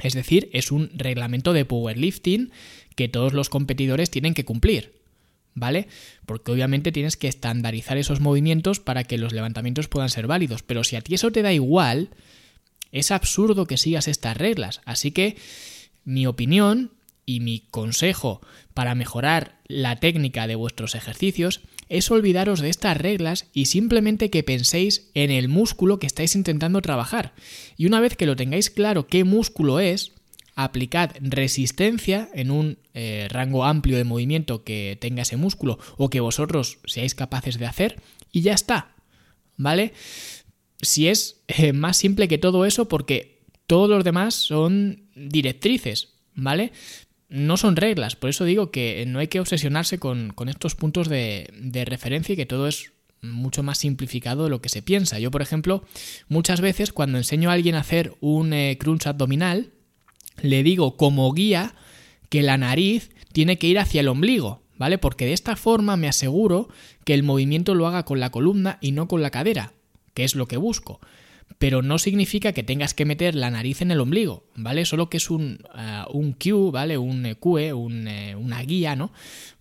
Es 0.00 0.14
decir, 0.14 0.50
es 0.52 0.72
un 0.72 0.90
reglamento 0.94 1.52
de 1.52 1.64
powerlifting 1.64 2.50
que 2.96 3.08
todos 3.08 3.34
los 3.34 3.48
competidores 3.48 4.10
tienen 4.10 4.34
que 4.34 4.44
cumplir. 4.44 4.95
¿Vale? 5.56 5.88
Porque 6.26 6.52
obviamente 6.52 6.92
tienes 6.92 7.16
que 7.16 7.28
estandarizar 7.28 7.96
esos 7.96 8.20
movimientos 8.20 8.78
para 8.78 9.04
que 9.04 9.16
los 9.16 9.32
levantamientos 9.32 9.88
puedan 9.88 10.10
ser 10.10 10.26
válidos. 10.26 10.62
Pero 10.62 10.84
si 10.84 10.96
a 10.96 11.00
ti 11.00 11.14
eso 11.14 11.32
te 11.32 11.40
da 11.40 11.52
igual, 11.52 12.10
es 12.92 13.10
absurdo 13.10 13.66
que 13.66 13.78
sigas 13.78 14.06
estas 14.06 14.36
reglas. 14.36 14.82
Así 14.84 15.12
que 15.12 15.36
mi 16.04 16.26
opinión 16.26 16.92
y 17.24 17.40
mi 17.40 17.60
consejo 17.70 18.42
para 18.74 18.94
mejorar 18.94 19.58
la 19.66 19.96
técnica 19.96 20.46
de 20.46 20.56
vuestros 20.56 20.94
ejercicios 20.94 21.62
es 21.88 22.10
olvidaros 22.10 22.60
de 22.60 22.68
estas 22.68 22.98
reglas 22.98 23.46
y 23.54 23.66
simplemente 23.66 24.28
que 24.28 24.42
penséis 24.42 25.10
en 25.14 25.30
el 25.30 25.48
músculo 25.48 25.98
que 25.98 26.06
estáis 26.06 26.36
intentando 26.36 26.82
trabajar. 26.82 27.32
Y 27.78 27.86
una 27.86 28.00
vez 28.00 28.14
que 28.14 28.26
lo 28.26 28.36
tengáis 28.36 28.68
claro 28.68 29.06
qué 29.06 29.24
músculo 29.24 29.80
es, 29.80 30.12
aplicad 30.56 31.10
resistencia 31.20 32.28
en 32.34 32.50
un 32.50 32.78
eh, 32.94 33.28
rango 33.30 33.64
amplio 33.64 33.98
de 33.98 34.04
movimiento 34.04 34.64
que 34.64 34.96
tenga 35.00 35.22
ese 35.22 35.36
músculo 35.36 35.78
o 35.98 36.10
que 36.10 36.20
vosotros 36.20 36.78
seáis 36.86 37.14
capaces 37.14 37.58
de 37.58 37.66
hacer 37.66 38.00
y 38.32 38.40
ya 38.40 38.54
está. 38.54 38.94
¿Vale? 39.58 39.92
Si 40.80 41.08
es 41.08 41.42
eh, 41.48 41.72
más 41.72 41.96
simple 41.98 42.26
que 42.26 42.38
todo 42.38 42.64
eso 42.64 42.88
porque 42.88 43.42
todos 43.66 43.88
los 43.88 44.02
demás 44.02 44.34
son 44.34 45.04
directrices, 45.14 46.14
¿vale? 46.34 46.72
No 47.28 47.56
son 47.56 47.76
reglas, 47.76 48.14
por 48.14 48.30
eso 48.30 48.44
digo 48.44 48.70
que 48.70 49.04
no 49.06 49.18
hay 49.18 49.28
que 49.28 49.40
obsesionarse 49.40 49.98
con, 49.98 50.32
estos 50.46 50.74
puntos 50.74 51.08
de, 51.08 51.50
de 51.58 51.84
referencia 51.84 52.34
y 52.34 52.36
que 52.36 52.46
todo 52.46 52.68
es 52.68 52.92
mucho 53.22 53.62
más 53.62 53.78
simplificado 53.78 54.44
de 54.44 54.50
lo 54.50 54.60
que 54.60 54.68
se 54.68 54.82
piensa. 54.82 55.18
Yo, 55.18 55.30
por 55.30 55.42
ejemplo, 55.42 55.84
muchas 56.28 56.60
veces 56.60 56.92
cuando 56.92 57.18
enseño 57.18 57.50
a 57.50 57.54
alguien 57.54 57.74
a 57.74 57.80
hacer 57.80 58.14
un 58.20 58.52
eh, 58.52 58.76
crunch 58.78 59.06
abdominal, 59.06 59.72
le 60.42 60.62
digo 60.62 60.96
como 60.96 61.32
guía 61.32 61.74
que 62.28 62.42
la 62.42 62.58
nariz 62.58 63.10
tiene 63.32 63.58
que 63.58 63.66
ir 63.66 63.78
hacia 63.78 64.00
el 64.00 64.08
ombligo, 64.08 64.62
¿vale? 64.78 64.98
Porque 64.98 65.26
de 65.26 65.32
esta 65.32 65.56
forma 65.56 65.96
me 65.96 66.08
aseguro 66.08 66.68
que 67.04 67.14
el 67.14 67.22
movimiento 67.22 67.74
lo 67.74 67.86
haga 67.86 68.04
con 68.04 68.20
la 68.20 68.30
columna 68.30 68.78
y 68.80 68.92
no 68.92 69.08
con 69.08 69.22
la 69.22 69.30
cadera, 69.30 69.72
que 70.14 70.24
es 70.24 70.34
lo 70.34 70.48
que 70.48 70.56
busco. 70.56 71.00
Pero 71.58 71.80
no 71.80 71.98
significa 71.98 72.52
que 72.52 72.64
tengas 72.64 72.92
que 72.92 73.04
meter 73.04 73.34
la 73.34 73.50
nariz 73.50 73.80
en 73.80 73.90
el 73.90 74.00
ombligo, 74.00 74.44
¿vale? 74.56 74.84
Solo 74.84 75.08
que 75.08 75.18
es 75.18 75.30
un, 75.30 75.60
uh, 75.74 76.16
un 76.16 76.36
¿vale? 76.72 76.98
Un 76.98 77.24
eh, 77.24 77.34
cue, 77.36 77.72
un, 77.72 78.08
eh, 78.08 78.34
una 78.34 78.60
guía, 78.62 78.96
¿no? 78.96 79.12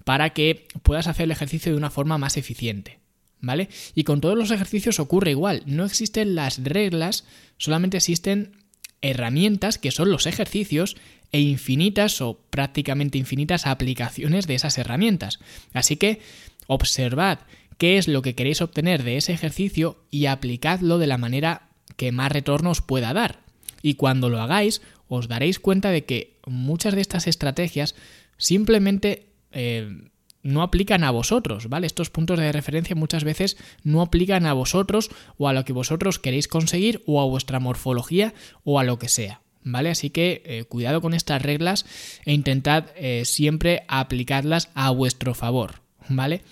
Para 0.04 0.32
que 0.32 0.68
puedas 0.82 1.08
hacer 1.08 1.26
el 1.26 1.32
ejercicio 1.32 1.72
de 1.72 1.78
una 1.78 1.92
forma 1.92 2.18
más 2.18 2.38
eficiente, 2.38 3.00
¿vale? 3.40 3.70
Y 3.94 4.04
con 4.04 4.20
todos 4.20 4.38
los 4.38 4.52
ejercicios 4.52 5.00
ocurre 5.00 5.32
igual. 5.32 5.64
No 5.66 5.86
existen 5.86 6.36
las 6.36 6.64
reglas, 6.64 7.26
solamente 7.58 7.98
existen 7.98 8.65
herramientas 9.10 9.78
que 9.78 9.92
son 9.92 10.12
los 10.12 10.26
ejercicios 10.26 10.98
e 11.32 11.40
infinitas 11.40 12.22
o 12.22 12.40
prácticamente 12.50 13.18
infinitas 13.18 13.68
aplicaciones 13.68 14.48
de 14.48 14.56
esas 14.56 14.78
herramientas. 14.78 15.40
Así 15.74 15.98
que 15.98 16.20
observad 16.68 17.40
qué 17.78 17.98
es 17.98 18.08
lo 18.08 18.22
que 18.22 18.36
queréis 18.36 18.62
obtener 18.62 19.04
de 19.04 19.18
ese 19.18 19.34
ejercicio 19.34 19.98
y 20.12 20.28
aplicadlo 20.28 20.98
de 20.98 21.08
la 21.08 21.18
manera 21.18 21.70
que 21.98 22.12
más 22.12 22.32
retorno 22.32 22.72
os 22.72 22.82
pueda 22.82 23.14
dar. 23.14 23.40
Y 23.82 23.96
cuando 23.96 24.30
lo 24.30 24.42
hagáis, 24.42 24.82
os 25.08 25.28
daréis 25.28 25.60
cuenta 25.60 25.92
de 25.92 26.06
que 26.06 26.38
muchas 26.46 26.96
de 26.96 27.02
estas 27.02 27.28
estrategias 27.28 27.96
simplemente 28.38 29.28
eh, 29.52 30.10
no 30.46 30.62
aplican 30.62 31.04
a 31.04 31.12
vosotros, 31.12 31.68
¿vale? 31.70 31.88
Estos 31.88 32.12
puntos 32.12 32.40
de 32.40 32.52
referencia 32.52 32.96
muchas 32.96 33.24
veces 33.24 33.58
no 33.84 34.02
aplican 34.02 34.46
a 34.46 34.54
vosotros 34.54 35.10
o 35.38 35.50
a 35.50 35.54
lo 35.54 35.66
que 35.66 35.74
vosotros 35.74 36.20
queréis 36.20 36.48
conseguir 36.48 37.02
o 37.08 37.20
a 37.20 37.26
vuestra 37.26 37.60
morfología 37.60 38.34
o 38.64 38.80
a 38.80 38.84
lo 38.84 39.00
que 39.00 39.10
sea. 39.10 39.42
¿Vale? 39.64 39.90
Así 39.90 40.12
que 40.12 40.44
eh, 40.46 40.64
cuidado 40.66 41.02
con 41.02 41.16
estas 41.16 41.42
reglas 41.42 41.88
e 42.24 42.34
intentad 42.34 42.86
eh, 42.96 43.24
siempre 43.26 43.84
aplicarlas 43.88 44.70
a 44.76 44.92
vuestro 44.92 45.34
favor. 45.34 45.82
¿Vale? 46.08 46.44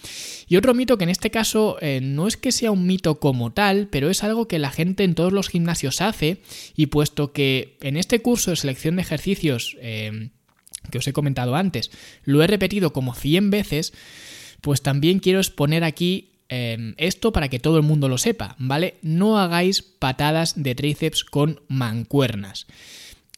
Y 0.47 0.57
otro 0.57 0.73
mito 0.73 0.97
que 0.97 1.03
en 1.03 1.11
este 1.11 1.29
caso 1.29 1.77
eh, 1.79 1.99
no 2.01 2.27
es 2.27 2.37
que 2.37 2.51
sea 2.51 2.71
un 2.71 2.87
mito 2.87 3.19
como 3.19 3.53
tal, 3.53 3.87
pero 3.91 4.09
es 4.09 4.23
algo 4.23 4.47
que 4.47 4.57
la 4.57 4.71
gente 4.71 5.03
en 5.03 5.13
todos 5.13 5.31
los 5.31 5.49
gimnasios 5.49 6.01
hace 6.01 6.41
y 6.75 6.87
puesto 6.87 7.31
que 7.31 7.77
en 7.81 7.97
este 7.97 8.19
curso 8.23 8.49
de 8.49 8.57
selección 8.57 8.95
de 8.95 9.03
ejercicios 9.03 9.77
que 10.91 10.97
os 10.97 11.07
he 11.07 11.13
comentado 11.13 11.55
antes, 11.55 11.91
lo 12.23 12.43
he 12.43 12.47
repetido 12.47 12.93
como 12.93 13.13
100 13.13 13.49
veces, 13.49 13.93
pues 14.61 14.81
también 14.81 15.19
quiero 15.19 15.39
exponer 15.39 15.83
aquí 15.83 16.31
em, 16.49 16.95
esto 16.97 17.31
para 17.31 17.49
que 17.49 17.59
todo 17.59 17.77
el 17.77 17.83
mundo 17.83 18.07
lo 18.09 18.17
sepa, 18.17 18.55
¿vale? 18.59 18.95
No 19.01 19.39
hagáis 19.39 19.81
patadas 19.81 20.61
de 20.61 20.75
tríceps 20.75 21.23
con 21.23 21.61
mancuernas. 21.67 22.67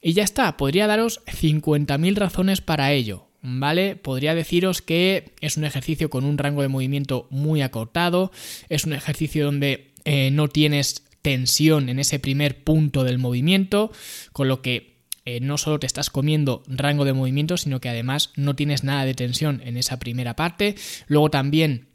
Y 0.01 0.13
ya 0.13 0.23
está, 0.23 0.55
podría 0.55 0.85
daros 0.85 1.21
50.000 1.25 2.15
razones 2.15 2.61
para 2.61 2.91
ello, 2.91 3.27
¿vale? 3.41 3.95
Podría 3.95 4.35
deciros 4.35 4.81
que 4.81 5.33
es 5.41 5.57
un 5.57 5.65
ejercicio 5.65 6.09
con 6.11 6.25
un 6.25 6.37
rango 6.37 6.61
de 6.61 6.67
movimiento 6.67 7.27
muy 7.31 7.61
acortado, 7.61 8.31
es 8.69 8.85
un 8.85 8.93
ejercicio 8.93 9.45
donde 9.45 9.91
eh, 10.03 10.29
no 10.29 10.47
tienes 10.47 11.05
tensión 11.23 11.89
en 11.89 11.97
ese 11.97 12.19
primer 12.19 12.63
punto 12.63 13.03
del 13.03 13.17
movimiento, 13.17 13.91
con 14.31 14.47
lo 14.47 14.61
que 14.61 14.94
eh, 15.25 15.39
no 15.39 15.57
solo 15.57 15.79
te 15.79 15.87
estás 15.87 16.09
comiendo 16.09 16.63
rango 16.67 17.03
de 17.03 17.13
movimiento, 17.13 17.57
sino 17.57 17.81
que 17.81 17.89
además 17.89 18.31
no 18.35 18.55
tienes 18.55 18.83
nada 18.83 19.05
de 19.05 19.15
tensión 19.15 19.61
en 19.65 19.75
esa 19.77 19.97
primera 19.97 20.35
parte. 20.35 20.75
Luego 21.07 21.29
también 21.31 21.87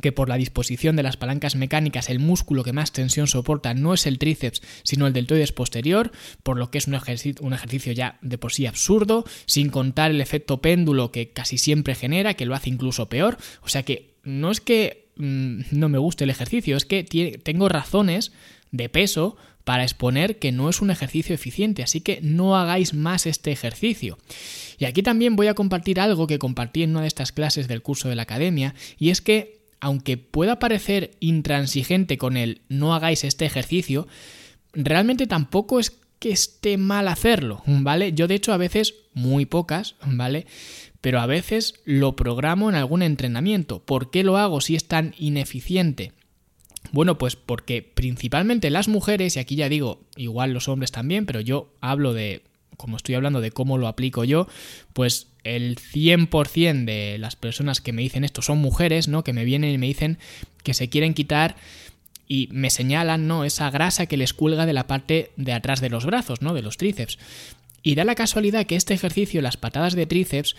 que 0.00 0.12
por 0.12 0.28
la 0.28 0.36
disposición 0.36 0.96
de 0.96 1.02
las 1.02 1.16
palancas 1.16 1.56
mecánicas 1.56 2.10
el 2.10 2.18
músculo 2.18 2.64
que 2.64 2.74
más 2.74 2.92
tensión 2.92 3.26
soporta 3.26 3.74
no 3.74 3.94
es 3.94 4.06
el 4.06 4.18
tríceps, 4.18 4.62
sino 4.82 5.06
el 5.06 5.12
deltoides 5.12 5.52
posterior, 5.52 6.12
por 6.42 6.58
lo 6.58 6.70
que 6.70 6.78
es 6.78 6.86
un 6.86 6.94
ejercicio, 6.94 7.44
un 7.44 7.54
ejercicio 7.54 7.92
ya 7.92 8.18
de 8.22 8.38
por 8.38 8.52
sí 8.52 8.66
absurdo, 8.66 9.24
sin 9.46 9.70
contar 9.70 10.10
el 10.10 10.20
efecto 10.20 10.60
péndulo 10.60 11.12
que 11.12 11.30
casi 11.30 11.58
siempre 11.58 11.94
genera, 11.94 12.34
que 12.34 12.46
lo 12.46 12.54
hace 12.54 12.70
incluso 12.70 13.08
peor. 13.08 13.38
O 13.62 13.68
sea 13.68 13.84
que 13.84 14.16
no 14.22 14.50
es 14.50 14.60
que 14.60 15.08
mm, 15.16 15.60
no 15.72 15.88
me 15.88 15.98
guste 15.98 16.24
el 16.24 16.30
ejercicio, 16.30 16.76
es 16.76 16.84
que 16.84 17.04
tengo 17.42 17.68
razones 17.68 18.32
de 18.70 18.88
peso 18.88 19.36
para 19.66 19.82
exponer 19.82 20.38
que 20.38 20.52
no 20.52 20.70
es 20.70 20.80
un 20.80 20.92
ejercicio 20.92 21.34
eficiente, 21.34 21.82
así 21.82 22.00
que 22.00 22.20
no 22.22 22.56
hagáis 22.56 22.94
más 22.94 23.26
este 23.26 23.50
ejercicio. 23.50 24.16
Y 24.78 24.84
aquí 24.84 25.02
también 25.02 25.34
voy 25.34 25.48
a 25.48 25.54
compartir 25.54 25.98
algo 25.98 26.28
que 26.28 26.38
compartí 26.38 26.84
en 26.84 26.90
una 26.90 27.00
de 27.00 27.08
estas 27.08 27.32
clases 27.32 27.66
del 27.66 27.82
curso 27.82 28.08
de 28.08 28.14
la 28.14 28.22
academia, 28.22 28.76
y 28.96 29.10
es 29.10 29.20
que, 29.20 29.66
aunque 29.80 30.18
pueda 30.18 30.60
parecer 30.60 31.16
intransigente 31.18 32.16
con 32.16 32.36
el 32.36 32.60
no 32.68 32.94
hagáis 32.94 33.24
este 33.24 33.44
ejercicio, 33.44 34.06
realmente 34.72 35.26
tampoco 35.26 35.80
es 35.80 35.98
que 36.20 36.30
esté 36.30 36.78
mal 36.78 37.08
hacerlo, 37.08 37.64
¿vale? 37.66 38.12
Yo 38.12 38.28
de 38.28 38.36
hecho 38.36 38.52
a 38.52 38.58
veces, 38.58 38.94
muy 39.14 39.46
pocas, 39.46 39.96
¿vale? 40.06 40.46
Pero 41.00 41.18
a 41.18 41.26
veces 41.26 41.74
lo 41.84 42.14
programo 42.14 42.68
en 42.68 42.76
algún 42.76 43.02
entrenamiento. 43.02 43.84
¿Por 43.84 44.12
qué 44.12 44.22
lo 44.22 44.36
hago 44.36 44.60
si 44.60 44.76
es 44.76 44.86
tan 44.86 45.12
ineficiente? 45.18 46.12
Bueno, 46.92 47.18
pues 47.18 47.36
porque 47.36 47.82
principalmente 47.82 48.70
las 48.70 48.88
mujeres, 48.88 49.36
y 49.36 49.40
aquí 49.40 49.56
ya 49.56 49.68
digo, 49.68 50.00
igual 50.16 50.52
los 50.52 50.68
hombres 50.68 50.92
también, 50.92 51.26
pero 51.26 51.40
yo 51.40 51.72
hablo 51.80 52.12
de, 52.12 52.42
como 52.76 52.96
estoy 52.96 53.14
hablando 53.14 53.40
de 53.40 53.50
cómo 53.50 53.78
lo 53.78 53.88
aplico 53.88 54.24
yo, 54.24 54.48
pues 54.92 55.28
el 55.44 55.76
100% 55.76 56.84
de 56.84 57.18
las 57.18 57.36
personas 57.36 57.80
que 57.80 57.92
me 57.92 58.02
dicen 58.02 58.24
esto 58.24 58.42
son 58.42 58.58
mujeres, 58.58 59.08
¿no? 59.08 59.24
Que 59.24 59.32
me 59.32 59.44
vienen 59.44 59.72
y 59.72 59.78
me 59.78 59.86
dicen 59.86 60.18
que 60.62 60.74
se 60.74 60.88
quieren 60.88 61.14
quitar 61.14 61.56
y 62.28 62.48
me 62.50 62.70
señalan, 62.70 63.26
¿no? 63.26 63.44
Esa 63.44 63.70
grasa 63.70 64.06
que 64.06 64.16
les 64.16 64.32
cuelga 64.32 64.66
de 64.66 64.72
la 64.72 64.86
parte 64.86 65.30
de 65.36 65.52
atrás 65.52 65.80
de 65.80 65.90
los 65.90 66.04
brazos, 66.04 66.42
¿no? 66.42 66.54
De 66.54 66.62
los 66.62 66.76
tríceps. 66.76 67.18
Y 67.82 67.94
da 67.94 68.04
la 68.04 68.16
casualidad 68.16 68.66
que 68.66 68.74
este 68.74 68.94
ejercicio, 68.94 69.40
las 69.42 69.56
patadas 69.56 69.94
de 69.94 70.06
tríceps, 70.06 70.56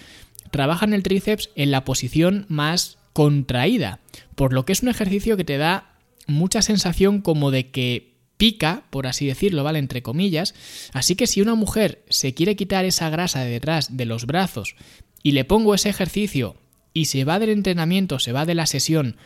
trabajan 0.51 0.93
el 0.93 1.03
tríceps 1.03 1.49
en 1.55 1.71
la 1.71 1.83
posición 1.83 2.45
más 2.47 2.97
contraída, 3.11 3.99
por 4.35 4.53
lo 4.53 4.65
que 4.65 4.71
es 4.71 4.81
un 4.81 4.89
ejercicio 4.89 5.35
que 5.35 5.43
te 5.43 5.57
da 5.57 5.96
mucha 6.27 6.61
sensación 6.61 7.21
como 7.21 7.51
de 7.51 7.69
que 7.71 8.17
pica, 8.37 8.83
por 8.89 9.07
así 9.07 9.25
decirlo, 9.25 9.63
¿vale? 9.63 9.79
Entre 9.79 10.01
comillas. 10.01 10.53
Así 10.93 11.15
que 11.15 11.27
si 11.27 11.41
una 11.41 11.55
mujer 11.55 12.03
se 12.09 12.33
quiere 12.33 12.55
quitar 12.55 12.85
esa 12.85 13.09
grasa 13.09 13.41
de 13.43 13.49
detrás 13.49 13.97
de 13.97 14.05
los 14.05 14.25
brazos 14.25 14.75
y 15.23 15.31
le 15.31 15.43
pongo 15.43 15.73
ese 15.73 15.89
ejercicio 15.89 16.55
y 16.93 17.05
se 17.05 17.23
va 17.25 17.39
del 17.39 17.49
entrenamiento, 17.49 18.19
se 18.19 18.31
va 18.31 18.45
de 18.45 18.55
la 18.55 18.67
sesión 18.67 19.17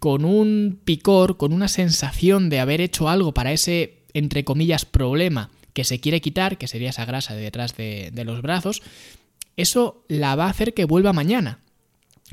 con 0.00 0.24
un 0.24 0.80
picor, 0.84 1.36
con 1.36 1.52
una 1.52 1.68
sensación 1.68 2.48
de 2.48 2.60
haber 2.60 2.80
hecho 2.80 3.08
algo 3.08 3.34
para 3.34 3.52
ese, 3.52 3.98
entre 4.14 4.44
comillas, 4.44 4.84
problema 4.84 5.50
que 5.72 5.84
se 5.84 6.00
quiere 6.00 6.20
quitar, 6.20 6.58
que 6.58 6.68
sería 6.68 6.90
esa 6.90 7.04
grasa 7.04 7.34
de 7.34 7.42
detrás 7.42 7.76
de, 7.76 8.10
de 8.12 8.24
los 8.24 8.42
brazos, 8.42 8.82
eso 9.56 10.04
la 10.08 10.34
va 10.34 10.46
a 10.46 10.50
hacer 10.50 10.74
que 10.74 10.84
vuelva 10.84 11.12
mañana 11.12 11.60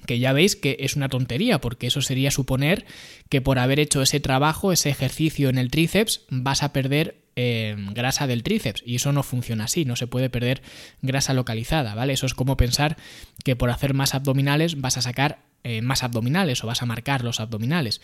que 0.06 0.20
ya 0.20 0.34
veis 0.34 0.56
que 0.56 0.78
es 0.80 0.96
una 0.96 1.10
tontería, 1.10 1.62
porque 1.62 1.88
eso 1.88 2.02
sería 2.02 2.32
suponer 2.32 2.86
que 3.30 3.42
por 3.42 3.60
haber 3.60 3.80
hecho 3.80 4.02
ese 4.02 4.20
trabajo, 4.20 4.72
ese 4.72 4.90
ejercicio 4.90 5.50
en 5.50 5.58
el 5.58 5.72
tríceps, 5.72 6.22
vas 6.30 6.64
a 6.64 6.74
perder 6.74 7.24
eh, 7.36 7.76
grasa 7.92 8.28
del 8.28 8.44
tríceps. 8.44 8.84
Y 8.86 8.96
eso 8.96 9.12
no 9.12 9.24
funciona 9.24 9.66
así, 9.66 9.86
no 9.86 9.96
se 9.96 10.08
puede 10.08 10.30
perder 10.30 10.62
grasa 11.02 11.34
localizada, 11.34 11.96
¿vale? 11.96 12.14
Eso 12.14 12.26
es 12.26 12.34
como 12.34 12.58
pensar 12.58 12.98
que 13.44 13.56
por 13.56 13.70
hacer 13.70 13.94
más 13.94 14.14
abdominales 14.14 14.80
vas 14.82 14.98
a 14.98 15.02
sacar 15.02 15.40
eh, 15.66 15.82
más 15.82 16.04
abdominales 16.04 16.62
o 16.64 16.68
vas 16.68 16.82
a 16.82 16.86
marcar 16.86 17.24
los 17.24 17.40
abdominales. 17.40 18.02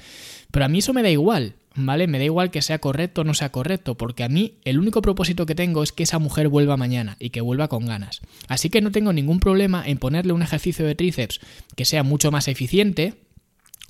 Pero 0.49 0.63
a 0.63 0.69
mí 0.69 0.79
eso 0.79 0.93
me 0.93 1.03
da 1.03 1.09
igual, 1.09 1.55
¿vale? 1.75 2.07
Me 2.07 2.17
da 2.17 2.23
igual 2.23 2.51
que 2.51 2.61
sea 2.61 2.79
correcto 2.79 3.21
o 3.21 3.23
no 3.25 3.33
sea 3.33 3.51
correcto, 3.51 3.95
porque 3.95 4.23
a 4.23 4.29
mí 4.29 4.55
el 4.63 4.79
único 4.79 5.01
propósito 5.01 5.45
que 5.45 5.55
tengo 5.55 5.83
es 5.83 5.91
que 5.91 6.03
esa 6.03 6.19
mujer 6.19 6.47
vuelva 6.47 6.77
mañana 6.77 7.17
y 7.19 7.31
que 7.31 7.41
vuelva 7.41 7.67
con 7.67 7.85
ganas. 7.85 8.21
Así 8.47 8.69
que 8.69 8.79
no 8.79 8.91
tengo 8.91 9.11
ningún 9.11 9.41
problema 9.41 9.83
en 9.85 9.97
ponerle 9.97 10.31
un 10.31 10.41
ejercicio 10.41 10.85
de 10.85 10.95
tríceps 10.95 11.41
que 11.75 11.83
sea 11.83 12.03
mucho 12.03 12.31
más 12.31 12.47
eficiente, 12.47 13.15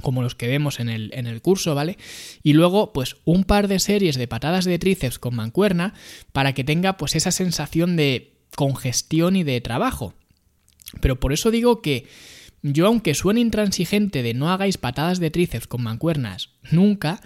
como 0.02 0.24
los 0.24 0.34
que 0.34 0.48
vemos 0.48 0.80
en 0.80 0.90
el, 0.90 1.12
en 1.14 1.28
el, 1.28 1.42
curso, 1.42 1.76
¿vale? 1.76 1.98
Y 2.42 2.54
luego, 2.54 2.92
pues, 2.92 3.18
un 3.24 3.44
par 3.44 3.68
de 3.68 3.80
series 3.80 4.16
de 4.18 4.28
patadas 4.28 4.66
de 4.66 4.80
tríceps 4.80 5.20
con 5.20 5.36
mancuerna 5.36 5.94
para 6.32 6.54
que 6.54 6.64
tenga, 6.64 6.98
pues, 6.98 7.16
esa 7.16 7.32
sensación 7.32 7.98
de 7.98 8.34
congestión 8.56 9.36
y 9.36 9.44
de 9.44 9.62
trabajo. 9.62 10.16
Pero 11.02 11.20
por 11.20 11.34
eso 11.34 11.52
digo 11.52 11.82
que 11.82 12.08
yo, 12.62 12.88
aunque 12.88 13.14
suene 13.14 13.40
intransigente 13.40 14.24
de 14.24 14.34
no 14.34 14.52
hagáis 14.52 14.78
patadas 14.78 15.20
de 15.20 15.32
tríceps 15.32 15.68
con 15.68 15.84
mancuernas 15.84 16.50
nunca, 16.72 17.22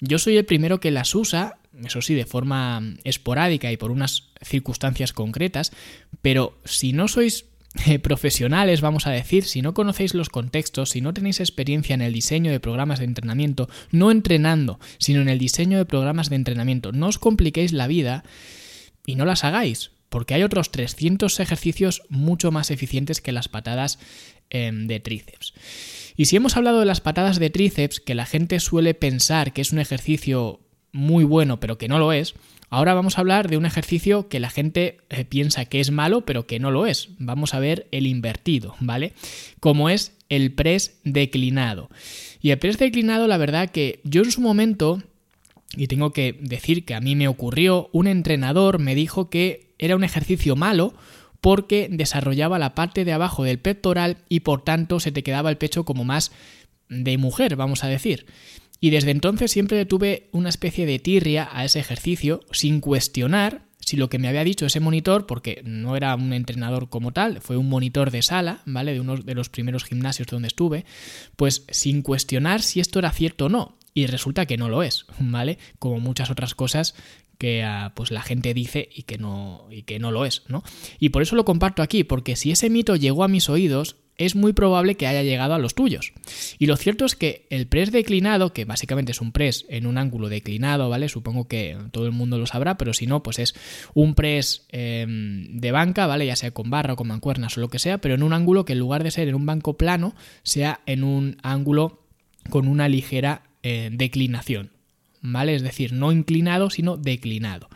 yo 0.00 0.18
soy 0.18 0.36
el 0.36 0.44
primero 0.44 0.80
que 0.80 0.90
las 0.90 1.14
usa, 1.14 1.58
eso 1.84 2.02
sí, 2.02 2.14
de 2.14 2.24
forma 2.24 2.82
esporádica 3.04 3.70
y 3.72 3.76
por 3.76 3.90
unas 3.90 4.30
circunstancias 4.42 5.12
concretas, 5.12 5.72
pero 6.22 6.58
si 6.64 6.92
no 6.92 7.08
sois 7.08 7.46
eh, 7.86 7.98
profesionales, 7.98 8.80
vamos 8.80 9.06
a 9.06 9.10
decir, 9.10 9.44
si 9.44 9.60
no 9.60 9.74
conocéis 9.74 10.14
los 10.14 10.30
contextos, 10.30 10.90
si 10.90 11.00
no 11.00 11.12
tenéis 11.12 11.40
experiencia 11.40 11.94
en 11.94 12.02
el 12.02 12.12
diseño 12.12 12.50
de 12.50 12.60
programas 12.60 12.98
de 12.98 13.04
entrenamiento, 13.04 13.68
no 13.90 14.10
entrenando, 14.10 14.80
sino 14.98 15.20
en 15.20 15.28
el 15.28 15.38
diseño 15.38 15.78
de 15.78 15.84
programas 15.84 16.30
de 16.30 16.36
entrenamiento, 16.36 16.92
no 16.92 17.08
os 17.08 17.18
compliquéis 17.18 17.72
la 17.72 17.86
vida 17.86 18.24
y 19.04 19.16
no 19.16 19.24
las 19.24 19.44
hagáis, 19.44 19.90
porque 20.08 20.34
hay 20.34 20.42
otros 20.42 20.70
300 20.70 21.40
ejercicios 21.40 22.02
mucho 22.08 22.50
más 22.50 22.70
eficientes 22.70 23.20
que 23.20 23.32
las 23.32 23.48
patadas 23.48 23.98
Em, 24.50 24.86
de 24.86 24.98
tríceps. 24.98 25.52
Y 26.16 26.24
si 26.24 26.36
hemos 26.36 26.56
hablado 26.56 26.80
de 26.80 26.86
las 26.86 27.02
patadas 27.02 27.38
de 27.38 27.50
tríceps, 27.50 28.00
que 28.00 28.14
la 28.14 28.24
gente 28.24 28.60
suele 28.60 28.94
pensar 28.94 29.52
que 29.52 29.60
es 29.60 29.72
un 29.72 29.78
ejercicio 29.78 30.60
muy 30.90 31.22
bueno, 31.24 31.60
pero 31.60 31.76
que 31.76 31.86
no 31.86 31.98
lo 31.98 32.14
es, 32.14 32.34
ahora 32.70 32.94
vamos 32.94 33.18
a 33.18 33.20
hablar 33.20 33.50
de 33.50 33.58
un 33.58 33.66
ejercicio 33.66 34.30
que 34.30 34.40
la 34.40 34.48
gente 34.48 35.00
eh, 35.10 35.26
piensa 35.26 35.66
que 35.66 35.80
es 35.80 35.90
malo, 35.90 36.22
pero 36.22 36.46
que 36.46 36.60
no 36.60 36.70
lo 36.70 36.86
es. 36.86 37.10
Vamos 37.18 37.52
a 37.52 37.58
ver 37.58 37.88
el 37.90 38.06
invertido, 38.06 38.74
¿vale? 38.80 39.12
Como 39.60 39.90
es 39.90 40.16
el 40.30 40.50
press 40.54 40.98
declinado. 41.04 41.90
Y 42.40 42.48
el 42.48 42.58
press 42.58 42.78
declinado, 42.78 43.28
la 43.28 43.36
verdad 43.36 43.68
que 43.68 44.00
yo 44.02 44.22
en 44.22 44.32
su 44.32 44.40
momento, 44.40 45.02
y 45.76 45.88
tengo 45.88 46.14
que 46.14 46.38
decir 46.40 46.86
que 46.86 46.94
a 46.94 47.02
mí 47.02 47.16
me 47.16 47.28
ocurrió, 47.28 47.90
un 47.92 48.06
entrenador 48.06 48.78
me 48.78 48.94
dijo 48.94 49.28
que 49.28 49.74
era 49.78 49.94
un 49.94 50.04
ejercicio 50.04 50.56
malo 50.56 50.94
porque 51.40 51.88
desarrollaba 51.90 52.58
la 52.58 52.74
parte 52.74 53.04
de 53.04 53.12
abajo 53.12 53.44
del 53.44 53.58
pectoral 53.58 54.18
y 54.28 54.40
por 54.40 54.62
tanto 54.62 55.00
se 55.00 55.12
te 55.12 55.22
quedaba 55.22 55.50
el 55.50 55.58
pecho 55.58 55.84
como 55.84 56.04
más 56.04 56.32
de 56.88 57.18
mujer, 57.18 57.56
vamos 57.56 57.84
a 57.84 57.88
decir. 57.88 58.26
Y 58.80 58.90
desde 58.90 59.10
entonces 59.10 59.50
siempre 59.50 59.84
tuve 59.86 60.28
una 60.32 60.48
especie 60.48 60.86
de 60.86 60.98
tirria 60.98 61.48
a 61.52 61.64
ese 61.64 61.80
ejercicio 61.80 62.40
sin 62.52 62.80
cuestionar 62.80 63.68
si 63.88 63.96
lo 63.96 64.10
que 64.10 64.18
me 64.18 64.28
había 64.28 64.44
dicho 64.44 64.66
ese 64.66 64.80
monitor, 64.80 65.26
porque 65.26 65.62
no 65.64 65.96
era 65.96 66.14
un 66.14 66.34
entrenador 66.34 66.90
como 66.90 67.12
tal, 67.12 67.40
fue 67.40 67.56
un 67.56 67.70
monitor 67.70 68.10
de 68.10 68.20
sala, 68.20 68.60
¿vale? 68.66 68.92
De 68.92 69.00
uno 69.00 69.16
de 69.16 69.34
los 69.34 69.48
primeros 69.48 69.84
gimnasios 69.84 70.28
donde 70.28 70.48
estuve, 70.48 70.84
pues 71.36 71.64
sin 71.70 72.02
cuestionar 72.02 72.60
si 72.60 72.80
esto 72.80 72.98
era 72.98 73.10
cierto 73.12 73.46
o 73.46 73.48
no. 73.48 73.78
Y 73.94 74.06
resulta 74.06 74.44
que 74.44 74.58
no 74.58 74.68
lo 74.68 74.82
es, 74.82 75.06
¿vale? 75.18 75.58
Como 75.78 76.00
muchas 76.00 76.30
otras 76.30 76.54
cosas 76.54 76.94
que 77.38 77.62
ah, 77.62 77.92
pues 77.94 78.10
la 78.10 78.22
gente 78.22 78.52
dice 78.52 78.88
y 78.92 79.02
que 79.02 79.16
no 79.16 79.66
y 79.70 79.82
que 79.82 79.98
no 79.98 80.10
lo 80.10 80.24
es, 80.26 80.42
¿no? 80.48 80.62
Y 80.98 81.10
por 81.10 81.22
eso 81.22 81.36
lo 81.36 81.44
comparto 81.44 81.82
aquí, 81.82 82.04
porque 82.04 82.36
si 82.36 82.50
ese 82.50 82.68
mito 82.68 82.96
llegó 82.96 83.24
a 83.24 83.28
mis 83.28 83.48
oídos, 83.48 83.96
es 84.18 84.34
muy 84.34 84.52
probable 84.52 84.96
que 84.96 85.06
haya 85.06 85.22
llegado 85.22 85.54
a 85.54 85.58
los 85.58 85.76
tuyos. 85.76 86.12
Y 86.58 86.66
lo 86.66 86.76
cierto 86.76 87.04
es 87.04 87.14
que 87.14 87.46
el 87.50 87.68
press 87.68 87.92
declinado, 87.92 88.52
que 88.52 88.64
básicamente 88.64 89.12
es 89.12 89.20
un 89.20 89.30
press 89.30 89.64
en 89.68 89.86
un 89.86 89.96
ángulo 89.96 90.28
declinado, 90.28 90.88
¿vale? 90.88 91.08
Supongo 91.08 91.46
que 91.46 91.78
todo 91.92 92.06
el 92.06 92.12
mundo 92.12 92.36
lo 92.36 92.46
sabrá, 92.46 92.76
pero 92.76 92.92
si 92.92 93.06
no, 93.06 93.22
pues 93.22 93.38
es 93.38 93.54
un 93.94 94.14
press 94.14 94.66
em, 94.70 95.60
de 95.60 95.70
banca, 95.70 96.08
¿vale? 96.08 96.26
Ya 96.26 96.34
sea 96.34 96.50
con 96.50 96.68
barra 96.68 96.94
o 96.94 96.96
con 96.96 97.06
mancuernas 97.06 97.56
o 97.56 97.60
lo 97.60 97.68
que 97.68 97.78
sea, 97.78 97.98
pero 97.98 98.16
en 98.16 98.24
un 98.24 98.32
ángulo 98.32 98.64
que 98.64 98.72
en 98.72 98.80
lugar 98.80 99.04
de 99.04 99.12
ser 99.12 99.28
en 99.28 99.36
un 99.36 99.46
banco 99.46 99.78
plano, 99.78 100.16
sea 100.42 100.80
en 100.86 101.04
un 101.04 101.36
ángulo 101.42 102.02
con 102.50 102.66
una 102.66 102.88
ligera 102.88 103.44
eh, 103.62 103.90
declinación, 103.92 104.72
¿vale? 105.32 105.54
Es 105.54 105.62
decir, 105.62 105.92
no 105.92 106.12
inclinado, 106.12 106.70
sino 106.70 106.96
declinado. 106.96 107.68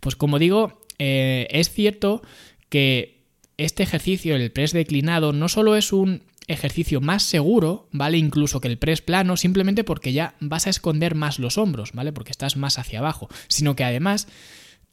Pues 0.00 0.16
como 0.16 0.38
digo, 0.38 0.80
eh, 0.98 1.48
es 1.50 1.70
cierto 1.70 2.22
que 2.68 3.24
este 3.56 3.82
ejercicio, 3.82 4.36
el 4.36 4.52
press 4.52 4.72
declinado, 4.72 5.32
no 5.32 5.48
solo 5.48 5.76
es 5.76 5.92
un 5.92 6.22
ejercicio 6.46 7.00
más 7.00 7.22
seguro, 7.22 7.88
¿vale? 7.92 8.18
Incluso 8.18 8.60
que 8.60 8.68
el 8.68 8.78
press 8.78 9.02
plano, 9.02 9.36
simplemente 9.36 9.84
porque 9.84 10.12
ya 10.12 10.34
vas 10.40 10.66
a 10.66 10.70
esconder 10.70 11.14
más 11.14 11.38
los 11.38 11.58
hombros, 11.58 11.92
¿vale? 11.92 12.12
Porque 12.12 12.32
estás 12.32 12.56
más 12.56 12.78
hacia 12.78 12.98
abajo, 12.98 13.28
sino 13.48 13.76
que 13.76 13.84
además, 13.84 14.26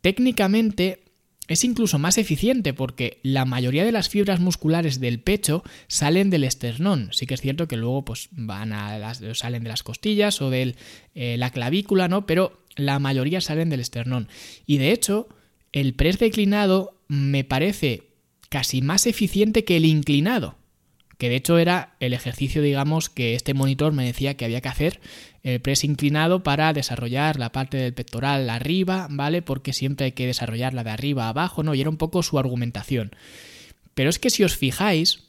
técnicamente 0.01 1.03
es 1.47 1.63
incluso 1.63 1.97
más 1.99 2.17
eficiente 2.17 2.73
porque 2.73 3.19
la 3.23 3.45
mayoría 3.45 3.85
de 3.85 3.91
las 3.91 4.09
fibras 4.09 4.39
musculares 4.39 4.99
del 4.99 5.19
pecho 5.19 5.63
salen 5.87 6.29
del 6.29 6.43
esternón. 6.43 7.09
Sí 7.11 7.25
que 7.25 7.33
es 7.33 7.41
cierto 7.41 7.67
que 7.67 7.77
luego 7.77 8.03
pues 8.03 8.29
van 8.31 8.73
a 8.73 8.97
las, 8.97 9.21
salen 9.33 9.63
de 9.63 9.69
las 9.69 9.83
costillas 9.83 10.41
o 10.41 10.49
de 10.49 10.75
eh, 11.15 11.37
la 11.37 11.51
clavícula, 11.51 12.07
¿no? 12.07 12.25
Pero 12.25 12.63
la 12.75 12.99
mayoría 12.99 13.41
salen 13.41 13.69
del 13.69 13.79
esternón. 13.79 14.27
Y 14.65 14.77
de 14.77 14.91
hecho, 14.91 15.29
el 15.71 15.93
press 15.93 16.19
declinado 16.19 17.01
me 17.07 17.43
parece 17.43 18.03
casi 18.49 18.81
más 18.81 19.07
eficiente 19.07 19.63
que 19.63 19.77
el 19.77 19.85
inclinado, 19.85 20.57
que 21.17 21.29
de 21.29 21.35
hecho 21.35 21.57
era 21.57 21.95
el 21.99 22.13
ejercicio, 22.13 22.61
digamos, 22.61 23.09
que 23.09 23.33
este 23.35 23.53
monitor 23.53 23.91
me 23.91 24.05
decía 24.05 24.35
que 24.35 24.45
había 24.45 24.61
que 24.61 24.69
hacer, 24.69 24.99
el 25.43 25.59
press 25.61 25.83
inclinado 25.83 26.43
para 26.43 26.73
desarrollar 26.73 27.39
la 27.39 27.51
parte 27.51 27.77
del 27.77 27.93
pectoral 27.93 28.49
arriba, 28.49 29.07
¿vale? 29.09 29.41
Porque 29.41 29.73
siempre 29.73 30.07
hay 30.07 30.11
que 30.11 30.27
desarrollarla 30.27 30.83
de 30.83 30.91
arriba 30.91 31.25
a 31.25 31.29
abajo, 31.29 31.63
¿no? 31.63 31.73
Y 31.73 31.81
era 31.81 31.89
un 31.89 31.97
poco 31.97 32.21
su 32.21 32.37
argumentación. 32.37 33.11
Pero 33.93 34.09
es 34.09 34.19
que 34.19 34.29
si 34.29 34.43
os 34.43 34.55
fijáis, 34.55 35.23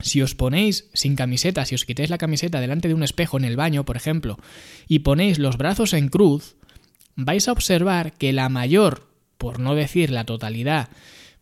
si 0.00 0.22
os 0.22 0.34
ponéis 0.34 0.88
sin 0.94 1.14
camiseta, 1.14 1.66
si 1.66 1.74
os 1.74 1.84
quitáis 1.84 2.08
la 2.08 2.18
camiseta 2.18 2.60
delante 2.60 2.88
de 2.88 2.94
un 2.94 3.02
espejo 3.02 3.36
en 3.36 3.44
el 3.44 3.56
baño, 3.56 3.84
por 3.84 3.96
ejemplo, 3.96 4.38
y 4.86 5.00
ponéis 5.00 5.38
los 5.38 5.58
brazos 5.58 5.92
en 5.92 6.08
cruz, 6.08 6.56
vais 7.16 7.48
a 7.48 7.52
observar 7.52 8.12
que 8.12 8.32
la 8.32 8.48
mayor, 8.48 9.10
por 9.36 9.58
no 9.58 9.74
decir 9.74 10.10
la 10.10 10.24
totalidad, 10.24 10.88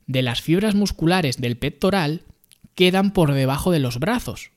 de 0.06 0.22
las 0.22 0.40
fibras 0.40 0.74
musculares 0.74 1.40
del 1.40 1.56
pectoral 1.56 2.22
quedan 2.76 3.12
por 3.12 3.32
debajo 3.32 3.72
de 3.72 3.80
los 3.80 3.98
brazos, 3.98 4.52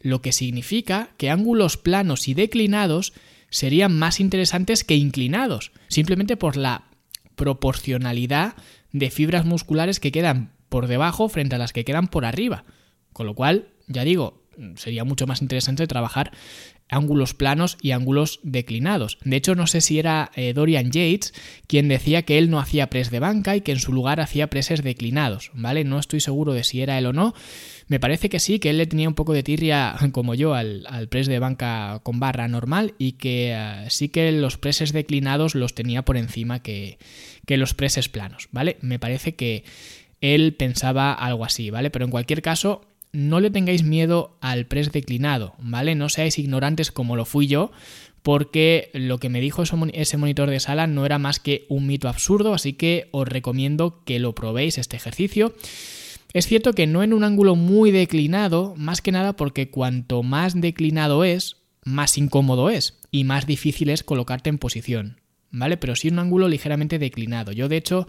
lo 0.00 0.22
que 0.22 0.32
significa 0.32 1.10
que 1.18 1.30
ángulos 1.30 1.76
planos 1.76 2.28
y 2.28 2.34
declinados 2.34 3.12
serían 3.50 3.98
más 3.98 4.20
interesantes 4.20 4.84
que 4.84 4.96
inclinados, 4.96 5.72
simplemente 5.88 6.38
por 6.38 6.56
la 6.56 6.84
proporcionalidad 7.34 8.54
de 8.92 9.10
fibras 9.10 9.44
musculares 9.44 10.00
que 10.00 10.12
quedan 10.12 10.52
por 10.68 10.86
debajo 10.86 11.28
frente 11.28 11.56
a 11.56 11.58
las 11.58 11.72
que 11.72 11.84
quedan 11.84 12.08
por 12.08 12.24
arriba. 12.24 12.64
Con 13.12 13.26
lo 13.26 13.34
cual, 13.34 13.68
ya 13.88 14.04
digo, 14.04 14.42
sería 14.76 15.04
mucho 15.04 15.26
más 15.26 15.42
interesante 15.42 15.86
trabajar 15.86 16.32
ángulos 16.88 17.34
planos 17.34 17.78
y 17.80 17.90
ángulos 17.90 18.40
declinados. 18.42 19.18
De 19.24 19.36
hecho, 19.36 19.54
no 19.54 19.66
sé 19.66 19.80
si 19.80 19.98
era 19.98 20.30
eh, 20.36 20.52
Dorian 20.52 20.90
Yates 20.90 21.34
quien 21.66 21.88
decía 21.88 22.22
que 22.22 22.38
él 22.38 22.50
no 22.50 22.60
hacía 22.60 22.90
press 22.90 23.10
de 23.10 23.20
banca 23.20 23.56
y 23.56 23.60
que 23.60 23.72
en 23.72 23.80
su 23.80 23.92
lugar 23.92 24.20
hacía 24.20 24.48
presses 24.48 24.82
declinados, 24.82 25.50
¿vale? 25.54 25.84
No 25.84 25.98
estoy 25.98 26.20
seguro 26.20 26.52
de 26.52 26.64
si 26.64 26.82
era 26.82 26.98
él 26.98 27.06
o 27.06 27.12
no. 27.12 27.34
Me 27.88 28.00
parece 28.00 28.28
que 28.28 28.40
sí, 28.40 28.58
que 28.58 28.70
él 28.70 28.78
le 28.78 28.86
tenía 28.86 29.08
un 29.08 29.14
poco 29.14 29.32
de 29.32 29.42
tirria, 29.42 29.96
como 30.12 30.34
yo, 30.34 30.54
al, 30.54 30.86
al 30.88 31.08
press 31.08 31.26
de 31.26 31.38
banca 31.38 32.00
con 32.02 32.20
barra 32.20 32.48
normal 32.48 32.94
y 32.98 33.12
que 33.12 33.52
eh, 33.52 33.86
sí 33.88 34.08
que 34.08 34.30
los 34.32 34.56
presses 34.56 34.92
declinados 34.92 35.54
los 35.54 35.74
tenía 35.74 36.04
por 36.04 36.16
encima 36.16 36.62
que, 36.62 36.98
que 37.46 37.56
los 37.56 37.74
presses 37.74 38.08
planos, 38.08 38.48
¿vale? 38.52 38.76
Me 38.80 38.98
parece 38.98 39.34
que 39.34 39.64
él 40.20 40.54
pensaba 40.54 41.12
algo 41.12 41.44
así, 41.44 41.70
¿vale? 41.70 41.90
Pero 41.90 42.04
en 42.04 42.10
cualquier 42.10 42.42
caso, 42.42 42.82
no 43.16 43.40
le 43.40 43.50
tengáis 43.50 43.82
miedo 43.82 44.36
al 44.40 44.66
press 44.66 44.92
declinado, 44.92 45.54
¿vale? 45.58 45.94
No 45.94 46.08
seáis 46.08 46.38
ignorantes 46.38 46.92
como 46.92 47.16
lo 47.16 47.24
fui 47.24 47.46
yo, 47.46 47.72
porque 48.22 48.90
lo 48.92 49.18
que 49.18 49.28
me 49.28 49.40
dijo 49.40 49.62
ese 49.62 50.16
monitor 50.16 50.50
de 50.50 50.60
sala 50.60 50.86
no 50.86 51.06
era 51.06 51.18
más 51.18 51.40
que 51.40 51.64
un 51.68 51.86
mito 51.86 52.08
absurdo, 52.08 52.52
así 52.52 52.74
que 52.74 53.08
os 53.12 53.26
recomiendo 53.26 54.02
que 54.04 54.18
lo 54.18 54.34
probéis 54.34 54.76
este 54.78 54.96
ejercicio. 54.96 55.54
Es 56.34 56.46
cierto 56.46 56.74
que 56.74 56.86
no 56.86 57.02
en 57.02 57.14
un 57.14 57.24
ángulo 57.24 57.56
muy 57.56 57.90
declinado, 57.90 58.74
más 58.76 59.00
que 59.00 59.12
nada 59.12 59.34
porque 59.34 59.70
cuanto 59.70 60.22
más 60.22 60.60
declinado 60.60 61.24
es, 61.24 61.56
más 61.84 62.18
incómodo 62.18 62.68
es 62.68 62.98
y 63.10 63.24
más 63.24 63.46
difícil 63.46 63.88
es 63.88 64.02
colocarte 64.02 64.50
en 64.50 64.58
posición. 64.58 65.20
¿Vale? 65.58 65.76
Pero 65.76 65.96
sí 65.96 66.08
un 66.08 66.18
ángulo 66.18 66.48
ligeramente 66.48 66.98
declinado. 66.98 67.52
Yo 67.52 67.68
de 67.68 67.76
hecho 67.76 68.06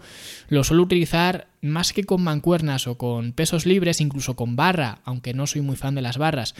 lo 0.48 0.64
suelo 0.64 0.82
utilizar 0.82 1.48
más 1.60 1.92
que 1.92 2.04
con 2.04 2.22
mancuernas 2.22 2.86
o 2.86 2.98
con 2.98 3.32
pesos 3.32 3.66
libres, 3.66 4.00
incluso 4.00 4.36
con 4.36 4.56
barra, 4.56 5.00
aunque 5.04 5.34
no 5.34 5.46
soy 5.46 5.62
muy 5.62 5.76
fan 5.76 5.94
de 5.94 6.02
las 6.02 6.18
barras. 6.18 6.54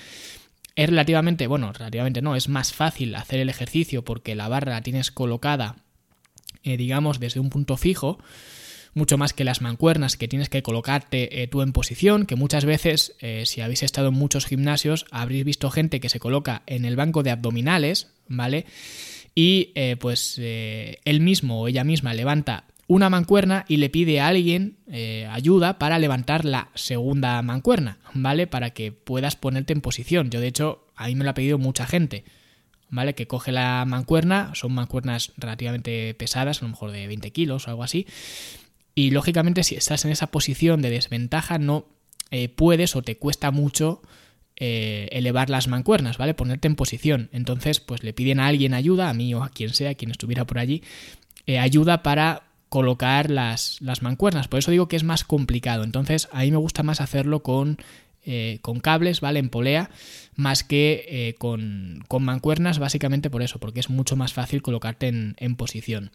Es 0.74 0.88
relativamente, 0.88 1.46
bueno, 1.46 1.72
relativamente 1.72 2.22
no, 2.22 2.36
es 2.36 2.48
más 2.48 2.72
fácil 2.72 3.14
hacer 3.14 3.40
el 3.40 3.48
ejercicio 3.48 4.04
porque 4.04 4.34
la 4.34 4.48
barra 4.48 4.72
la 4.72 4.82
tienes 4.82 5.10
colocada, 5.10 5.76
eh, 6.62 6.76
digamos, 6.76 7.20
desde 7.20 7.40
un 7.40 7.50
punto 7.50 7.76
fijo 7.76 8.18
mucho 8.94 9.16
más 9.16 9.32
que 9.32 9.44
las 9.44 9.62
mancuernas 9.62 10.16
que 10.16 10.28
tienes 10.28 10.48
que 10.48 10.62
colocarte 10.62 11.42
eh, 11.42 11.46
tú 11.46 11.62
en 11.62 11.72
posición, 11.72 12.26
que 12.26 12.36
muchas 12.36 12.64
veces, 12.64 13.14
eh, 13.20 13.44
si 13.46 13.60
habéis 13.60 13.82
estado 13.82 14.08
en 14.08 14.14
muchos 14.14 14.46
gimnasios, 14.46 15.06
habréis 15.10 15.44
visto 15.44 15.70
gente 15.70 16.00
que 16.00 16.08
se 16.08 16.18
coloca 16.18 16.62
en 16.66 16.84
el 16.84 16.96
banco 16.96 17.22
de 17.22 17.30
abdominales, 17.30 18.08
¿vale? 18.28 18.66
Y 19.38 19.70
eh, 19.76 19.94
pues 20.00 20.34
eh, 20.38 20.98
él 21.04 21.20
mismo 21.20 21.62
o 21.62 21.68
ella 21.68 21.84
misma 21.84 22.12
levanta 22.12 22.64
una 22.88 23.08
mancuerna 23.08 23.64
y 23.68 23.76
le 23.76 23.88
pide 23.88 24.18
a 24.18 24.26
alguien 24.26 24.78
eh, 24.88 25.28
ayuda 25.30 25.78
para 25.78 26.00
levantar 26.00 26.44
la 26.44 26.70
segunda 26.74 27.40
mancuerna, 27.42 27.98
¿vale? 28.14 28.48
Para 28.48 28.70
que 28.70 28.90
puedas 28.90 29.36
ponerte 29.36 29.72
en 29.72 29.80
posición. 29.80 30.30
Yo 30.30 30.40
de 30.40 30.48
hecho, 30.48 30.88
a 30.96 31.06
mí 31.06 31.14
me 31.14 31.22
lo 31.22 31.30
ha 31.30 31.34
pedido 31.34 31.56
mucha 31.56 31.86
gente, 31.86 32.24
¿vale? 32.88 33.14
Que 33.14 33.28
coge 33.28 33.52
la 33.52 33.84
mancuerna, 33.86 34.50
son 34.56 34.72
mancuernas 34.72 35.30
relativamente 35.36 36.14
pesadas, 36.14 36.60
a 36.60 36.64
lo 36.64 36.70
mejor 36.70 36.90
de 36.90 37.06
20 37.06 37.30
kilos 37.30 37.68
o 37.68 37.70
algo 37.70 37.84
así. 37.84 38.08
Y 38.96 39.12
lógicamente 39.12 39.62
si 39.62 39.76
estás 39.76 40.04
en 40.04 40.10
esa 40.10 40.32
posición 40.32 40.82
de 40.82 40.90
desventaja 40.90 41.58
no 41.58 41.86
puedes 42.56 42.96
o 42.96 43.02
te 43.02 43.16
cuesta 43.18 43.52
mucho 43.52 44.02
eh, 44.60 45.08
elevar 45.12 45.50
las 45.50 45.68
mancuernas, 45.68 46.18
¿vale? 46.18 46.34
Ponerte 46.34 46.66
en 46.66 46.74
posición. 46.74 47.28
Entonces, 47.32 47.78
pues 47.78 48.02
le 48.02 48.12
piden 48.12 48.40
a 48.40 48.48
alguien 48.48 48.74
ayuda, 48.74 49.08
a 49.08 49.14
mí 49.14 49.32
o 49.32 49.44
a 49.44 49.50
quien 49.50 49.72
sea, 49.72 49.94
quien 49.94 50.10
estuviera 50.10 50.46
por 50.46 50.58
allí, 50.58 50.82
eh, 51.46 51.60
ayuda 51.60 52.02
para 52.02 52.42
colocar 52.68 53.30
las, 53.30 53.80
las, 53.80 54.02
mancuernas. 54.02 54.48
Por 54.48 54.58
eso 54.58 54.72
digo 54.72 54.88
que 54.88 54.96
es 54.96 55.04
más 55.04 55.22
complicado. 55.22 55.84
Entonces, 55.84 56.28
a 56.32 56.40
mí 56.40 56.50
me 56.50 56.56
gusta 56.56 56.82
más 56.82 57.00
hacerlo 57.00 57.44
con, 57.44 57.78
eh, 58.26 58.58
con 58.60 58.80
cables, 58.80 59.20
¿vale? 59.20 59.38
En 59.38 59.48
polea, 59.48 59.90
más 60.34 60.64
que 60.64 61.36
con, 61.38 62.02
con, 62.08 62.24
mancuernas, 62.24 62.80
básicamente 62.80 63.30
por 63.30 63.42
eso, 63.42 63.60
porque 63.60 63.78
es 63.78 63.90
mucho 63.90 64.16
más 64.16 64.32
fácil 64.32 64.60
colocarte 64.60 65.06
en, 65.06 65.36
en 65.38 65.54
posición. 65.54 66.10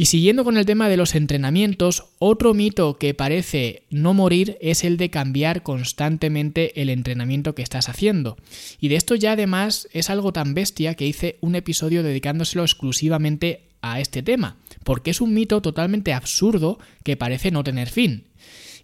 Y 0.00 0.06
siguiendo 0.06 0.44
con 0.44 0.56
el 0.56 0.64
tema 0.64 0.88
de 0.88 0.96
los 0.96 1.16
entrenamientos, 1.16 2.04
otro 2.20 2.54
mito 2.54 2.98
que 2.98 3.14
parece 3.14 3.82
no 3.90 4.14
morir 4.14 4.56
es 4.60 4.84
el 4.84 4.96
de 4.96 5.10
cambiar 5.10 5.64
constantemente 5.64 6.80
el 6.80 6.88
entrenamiento 6.88 7.56
que 7.56 7.62
estás 7.62 7.88
haciendo. 7.88 8.36
Y 8.80 8.88
de 8.88 8.94
esto 8.94 9.16
ya 9.16 9.32
además 9.32 9.88
es 9.92 10.08
algo 10.08 10.32
tan 10.32 10.54
bestia 10.54 10.94
que 10.94 11.04
hice 11.04 11.36
un 11.40 11.56
episodio 11.56 12.04
dedicándoselo 12.04 12.62
exclusivamente 12.62 13.62
a 13.82 13.98
este 13.98 14.22
tema, 14.22 14.56
porque 14.84 15.10
es 15.10 15.20
un 15.20 15.34
mito 15.34 15.60
totalmente 15.62 16.12
absurdo 16.12 16.78
que 17.02 17.16
parece 17.16 17.50
no 17.50 17.64
tener 17.64 17.90
fin. 17.90 18.22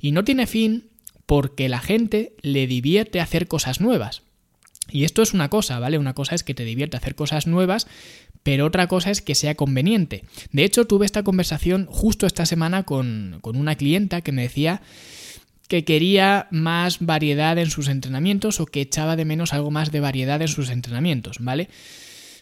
Y 0.01 0.11
no 0.11 0.25
tiene 0.25 0.49
fin 0.49 0.89
porque 1.27 1.69
la 1.69 1.79
gente 1.79 2.33
le 2.43 2.67
divierte 2.67 3.21
hacer 3.21 3.47
cosas 3.47 3.81
nuevas. 3.81 4.24
Y 4.91 5.05
esto 5.05 5.23
es 5.23 5.33
una 5.33 5.49
cosa, 5.49 5.79
¿vale? 5.79 5.99
Una 5.99 6.15
cosa 6.15 6.35
es 6.35 6.45
que 6.45 6.55
te 6.55 6.65
divierte 6.65 6.97
hacer 6.97 7.15
cosas 7.15 7.47
nuevas, 7.47 7.87
pero 8.43 8.67
otra 8.67 8.87
cosa 8.87 9.11
es 9.11 9.23
que 9.23 9.35
sea 9.35 9.55
conveniente. 9.55 10.25
De 10.53 10.65
hecho, 10.65 10.87
tuve 10.87 11.07
esta 11.07 11.23
conversación 11.23 11.87
justo 11.87 12.27
esta 12.27 12.47
semana 12.47 12.85
con, 12.85 13.41
una 13.43 13.75
clienta 13.75 14.21
que 14.21 14.33
me 14.33 14.43
decía 14.43 14.83
que 15.69 15.85
quería 15.85 16.47
más 16.51 16.99
variedad 17.01 17.57
en 17.57 17.71
sus 17.71 17.89
entrenamientos 17.89 18.61
o 18.61 18.67
que 18.67 18.83
echaba 18.83 19.17
de 19.17 19.25
menos 19.25 19.55
algo 19.55 19.71
más 19.71 19.91
de 19.91 20.01
variedad 20.01 20.43
en 20.43 20.49
sus 20.49 20.69
entrenamientos, 20.69 21.39
¿vale? 21.41 21.71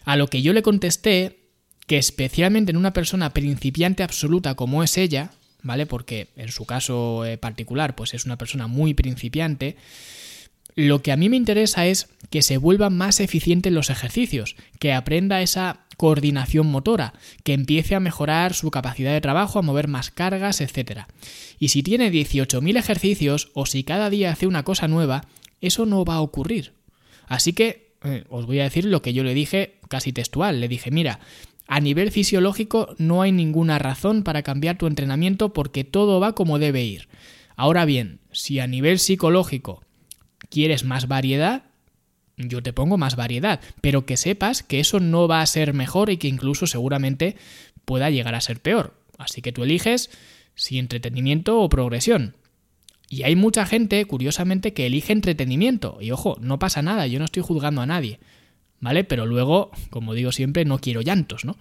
A 0.03 0.17
lo 0.17 0.27
que 0.27 0.41
yo 0.41 0.51
le 0.51 0.61
contesté 0.61 1.39
que 1.87 1.97
especialmente 1.97 2.71
en 2.71 2.77
una 2.77 2.93
persona 2.93 3.33
principiante 3.33 4.03
absoluta 4.03 4.55
como 4.55 4.83
es 4.83 4.97
ella, 4.97 5.31
¿vale? 5.61 5.85
Porque 5.85 6.27
en 6.35 6.51
su 6.51 6.65
caso 6.65 7.25
eh, 7.25 7.37
particular, 7.37 7.95
pues 7.95 8.13
es 8.13 8.25
una 8.25 8.37
persona 8.37 8.67
muy 8.67 8.93
principiante, 8.93 9.77
lo 10.75 11.01
que 11.01 11.11
a 11.11 11.17
mí 11.17 11.29
me 11.29 11.37
interesa 11.37 11.85
es 11.85 12.09
que 12.29 12.41
se 12.41 12.57
vuelvan 12.57 12.97
más 12.97 13.19
eficientes 13.19 13.71
los 13.71 13.89
ejercicios, 13.89 14.55
que 14.79 14.93
aprenda 14.93 15.41
esa 15.41 15.81
coordinación 15.97 16.67
motora, 16.67 17.13
que 17.43 17.53
empiece 17.53 17.95
a 17.95 17.99
mejorar 17.99 18.53
su 18.53 18.71
capacidad 18.71 19.13
de 19.13 19.21
trabajo, 19.21 19.59
a 19.59 19.61
mover 19.61 19.87
más 19.87 20.09
cargas, 20.09 20.61
etc. 20.61 21.01
Y 21.59 21.69
si 21.69 21.83
tiene 21.83 22.11
18.000 22.11 22.77
ejercicios 22.77 23.51
o 23.53 23.65
si 23.65 23.83
cada 23.83 24.09
día 24.09 24.31
hace 24.31 24.47
una 24.47 24.63
cosa 24.63 24.87
nueva, 24.87 25.25
eso 25.61 25.85
no 25.85 26.03
va 26.05 26.15
a 26.15 26.21
ocurrir. 26.21 26.73
Así 27.27 27.53
que 27.53 27.93
eh, 28.03 28.23
os 28.29 28.45
voy 28.45 28.59
a 28.59 28.63
decir 28.63 28.85
lo 28.85 29.01
que 29.01 29.13
yo 29.13 29.23
le 29.23 29.33
dije 29.33 29.75
casi 29.87 30.11
textual. 30.11 30.59
Le 30.59 30.67
dije, 30.67 30.91
mira, 30.91 31.19
a 31.67 31.79
nivel 31.79 32.11
fisiológico 32.11 32.95
no 32.97 33.21
hay 33.21 33.31
ninguna 33.31 33.79
razón 33.79 34.23
para 34.23 34.43
cambiar 34.43 34.77
tu 34.77 34.87
entrenamiento 34.87 35.53
porque 35.53 35.83
todo 35.83 36.19
va 36.19 36.35
como 36.35 36.59
debe 36.59 36.83
ir. 36.83 37.07
Ahora 37.55 37.85
bien, 37.85 38.19
si 38.31 38.59
a 38.59 38.67
nivel 38.67 38.99
psicológico 38.99 39.83
quieres 40.53 40.83
más 40.83 41.07
variedad, 41.07 41.63
yo 42.37 42.61
te 42.61 42.73
pongo 42.73 42.95
más 42.95 43.15
variedad, 43.15 43.59
pero 43.81 44.05
que 44.05 44.17
sepas 44.17 44.61
que 44.61 44.79
eso 44.79 44.99
no 44.99 45.27
va 45.27 45.41
a 45.41 45.47
ser 45.47 45.73
mejor 45.73 46.11
y 46.11 46.17
que 46.17 46.27
incluso 46.27 46.67
seguramente 46.67 47.35
pueda 47.85 48.11
llegar 48.11 48.35
a 48.35 48.41
ser 48.41 48.59
peor. 48.59 48.93
Así 49.17 49.41
que 49.41 49.51
tú 49.51 49.63
eliges 49.63 50.11
si 50.53 50.77
entretenimiento 50.77 51.59
o 51.59 51.69
progresión. 51.69 52.35
Y 53.09 53.23
hay 53.23 53.35
mucha 53.35 53.65
gente, 53.65 54.05
curiosamente, 54.05 54.73
que 54.73 54.85
elige 54.85 55.11
entretenimiento. 55.11 55.97
Y 55.99 56.11
ojo, 56.11 56.37
no 56.39 56.59
pasa 56.59 56.83
nada, 56.83 57.07
yo 57.07 57.17
no 57.17 57.25
estoy 57.25 57.41
juzgando 57.41 57.81
a 57.81 57.87
nadie. 57.87 58.19
¿Vale? 58.79 59.03
Pero 59.05 59.25
luego, 59.25 59.71
como 59.89 60.13
digo 60.13 60.31
siempre, 60.31 60.65
no 60.65 60.77
quiero 60.77 61.01
llantos, 61.01 61.45
¿no? 61.45 61.57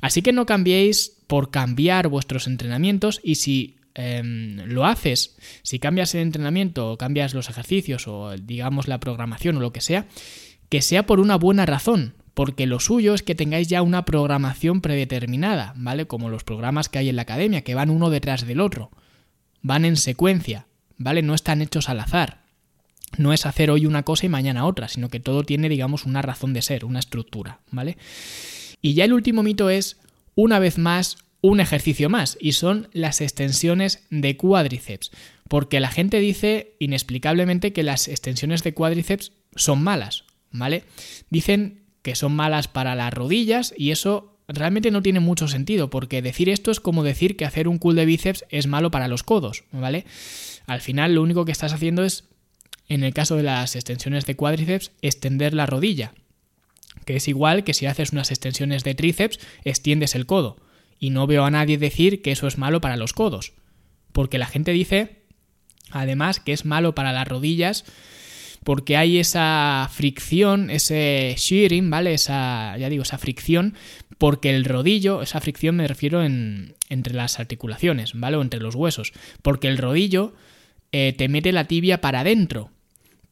Así 0.00 0.22
que 0.22 0.32
no 0.32 0.46
cambiéis 0.46 1.18
por 1.28 1.50
cambiar 1.50 2.08
vuestros 2.08 2.46
entrenamientos 2.48 3.20
y 3.22 3.36
si 3.36 3.76
em, 3.94 4.56
lo 4.66 4.86
haces, 4.86 5.36
si 5.62 5.78
cambias 5.78 6.14
el 6.14 6.22
entrenamiento 6.22 6.90
o 6.90 6.98
cambias 6.98 7.34
los 7.34 7.48
ejercicios 7.48 8.08
o 8.08 8.36
digamos 8.36 8.88
la 8.88 9.00
programación 9.00 9.56
o 9.56 9.60
lo 9.60 9.72
que 9.72 9.80
sea, 9.80 10.06
que 10.68 10.82
sea 10.82 11.06
por 11.06 11.20
una 11.20 11.36
buena 11.36 11.66
razón, 11.66 12.14
porque 12.34 12.66
lo 12.66 12.80
suyo 12.80 13.14
es 13.14 13.22
que 13.22 13.36
tengáis 13.36 13.68
ya 13.68 13.80
una 13.82 14.04
programación 14.04 14.80
predeterminada, 14.80 15.72
¿vale? 15.76 16.06
Como 16.06 16.28
los 16.28 16.44
programas 16.44 16.88
que 16.88 16.98
hay 16.98 17.08
en 17.08 17.16
la 17.16 17.22
academia, 17.22 17.62
que 17.62 17.76
van 17.76 17.90
uno 17.90 18.10
detrás 18.10 18.46
del 18.46 18.60
otro, 18.60 18.90
van 19.62 19.84
en 19.84 19.96
secuencia, 19.96 20.66
¿vale? 20.98 21.22
No 21.22 21.34
están 21.34 21.62
hechos 21.62 21.88
al 21.88 22.00
azar. 22.00 22.42
No 23.16 23.32
es 23.32 23.46
hacer 23.46 23.70
hoy 23.70 23.86
una 23.86 24.02
cosa 24.02 24.26
y 24.26 24.28
mañana 24.28 24.66
otra, 24.66 24.88
sino 24.88 25.08
que 25.08 25.20
todo 25.20 25.44
tiene, 25.44 25.68
digamos, 25.68 26.04
una 26.04 26.22
razón 26.22 26.52
de 26.52 26.62
ser, 26.62 26.84
una 26.84 26.98
estructura, 26.98 27.60
¿vale? 27.70 27.96
Y 28.82 28.94
ya 28.94 29.04
el 29.04 29.12
último 29.12 29.44
mito 29.44 29.70
es, 29.70 30.00
una 30.34 30.58
vez 30.58 30.78
más, 30.78 31.18
un 31.50 31.60
ejercicio 31.60 32.08
más, 32.08 32.38
y 32.40 32.52
son 32.52 32.88
las 32.94 33.20
extensiones 33.20 34.06
de 34.08 34.34
cuádriceps, 34.38 35.10
porque 35.46 35.78
la 35.78 35.90
gente 35.90 36.18
dice 36.18 36.74
inexplicablemente 36.78 37.74
que 37.74 37.82
las 37.82 38.08
extensiones 38.08 38.62
de 38.62 38.72
cuádriceps 38.72 39.32
son 39.54 39.82
malas, 39.82 40.24
¿vale? 40.52 40.84
Dicen 41.28 41.82
que 42.00 42.14
son 42.14 42.34
malas 42.34 42.66
para 42.66 42.94
las 42.94 43.12
rodillas 43.12 43.74
y 43.76 43.90
eso 43.90 44.38
realmente 44.48 44.90
no 44.90 45.02
tiene 45.02 45.20
mucho 45.20 45.46
sentido 45.46 45.90
porque 45.90 46.22
decir 46.22 46.48
esto 46.48 46.70
es 46.70 46.80
como 46.80 47.02
decir 47.02 47.36
que 47.36 47.44
hacer 47.44 47.68
un 47.68 47.76
cool 47.76 47.96
de 47.96 48.06
bíceps 48.06 48.46
es 48.48 48.66
malo 48.66 48.90
para 48.90 49.06
los 49.06 49.22
codos, 49.22 49.64
¿vale? 49.70 50.06
Al 50.66 50.80
final 50.80 51.14
lo 51.14 51.20
único 51.20 51.44
que 51.44 51.52
estás 51.52 51.74
haciendo 51.74 52.04
es, 52.04 52.24
en 52.88 53.04
el 53.04 53.12
caso 53.12 53.36
de 53.36 53.42
las 53.42 53.76
extensiones 53.76 54.24
de 54.24 54.34
cuádriceps, 54.34 54.92
extender 55.02 55.52
la 55.52 55.66
rodilla, 55.66 56.14
que 57.04 57.16
es 57.16 57.28
igual 57.28 57.64
que 57.64 57.74
si 57.74 57.84
haces 57.84 58.12
unas 58.12 58.30
extensiones 58.30 58.82
de 58.82 58.94
tríceps, 58.94 59.40
extiendes 59.66 60.14
el 60.14 60.24
codo. 60.24 60.63
Y 61.04 61.10
no 61.10 61.26
veo 61.26 61.44
a 61.44 61.50
nadie 61.50 61.76
decir 61.76 62.22
que 62.22 62.32
eso 62.32 62.46
es 62.46 62.56
malo 62.56 62.80
para 62.80 62.96
los 62.96 63.12
codos, 63.12 63.52
porque 64.12 64.38
la 64.38 64.46
gente 64.46 64.72
dice, 64.72 65.18
además, 65.90 66.40
que 66.40 66.54
es 66.54 66.64
malo 66.64 66.94
para 66.94 67.12
las 67.12 67.28
rodillas 67.28 67.84
porque 68.62 68.96
hay 68.96 69.18
esa 69.18 69.86
fricción, 69.92 70.70
ese 70.70 71.34
shearing, 71.36 71.90
¿vale? 71.90 72.14
Esa, 72.14 72.74
ya 72.78 72.88
digo, 72.88 73.02
esa 73.02 73.18
fricción, 73.18 73.74
porque 74.16 74.48
el 74.48 74.64
rodillo, 74.64 75.20
esa 75.20 75.42
fricción 75.42 75.76
me 75.76 75.86
refiero 75.86 76.24
en, 76.24 76.74
entre 76.88 77.12
las 77.12 77.38
articulaciones, 77.38 78.12
¿vale? 78.14 78.38
O 78.38 78.40
entre 78.40 78.60
los 78.60 78.74
huesos, 78.74 79.12
porque 79.42 79.68
el 79.68 79.76
rodillo 79.76 80.32
eh, 80.90 81.12
te 81.12 81.28
mete 81.28 81.52
la 81.52 81.66
tibia 81.66 82.00
para 82.00 82.20
adentro, 82.20 82.70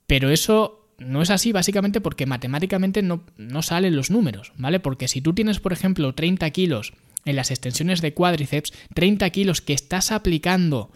pero 0.06 0.28
eso 0.28 0.90
no 0.98 1.22
es 1.22 1.30
así 1.30 1.52
básicamente 1.52 2.02
porque 2.02 2.26
matemáticamente 2.26 3.00
no, 3.00 3.24
no 3.38 3.62
salen 3.62 3.96
los 3.96 4.10
números, 4.10 4.52
¿vale? 4.58 4.78
Porque 4.78 5.08
si 5.08 5.22
tú 5.22 5.32
tienes, 5.32 5.58
por 5.58 5.72
ejemplo, 5.72 6.14
30 6.14 6.50
kilos 6.50 6.92
en 7.24 7.36
las 7.36 7.50
extensiones 7.50 8.00
de 8.00 8.14
cuádriceps, 8.14 8.72
30 8.94 9.30
kilos 9.30 9.60
que 9.60 9.72
estás 9.72 10.12
aplicando 10.12 10.90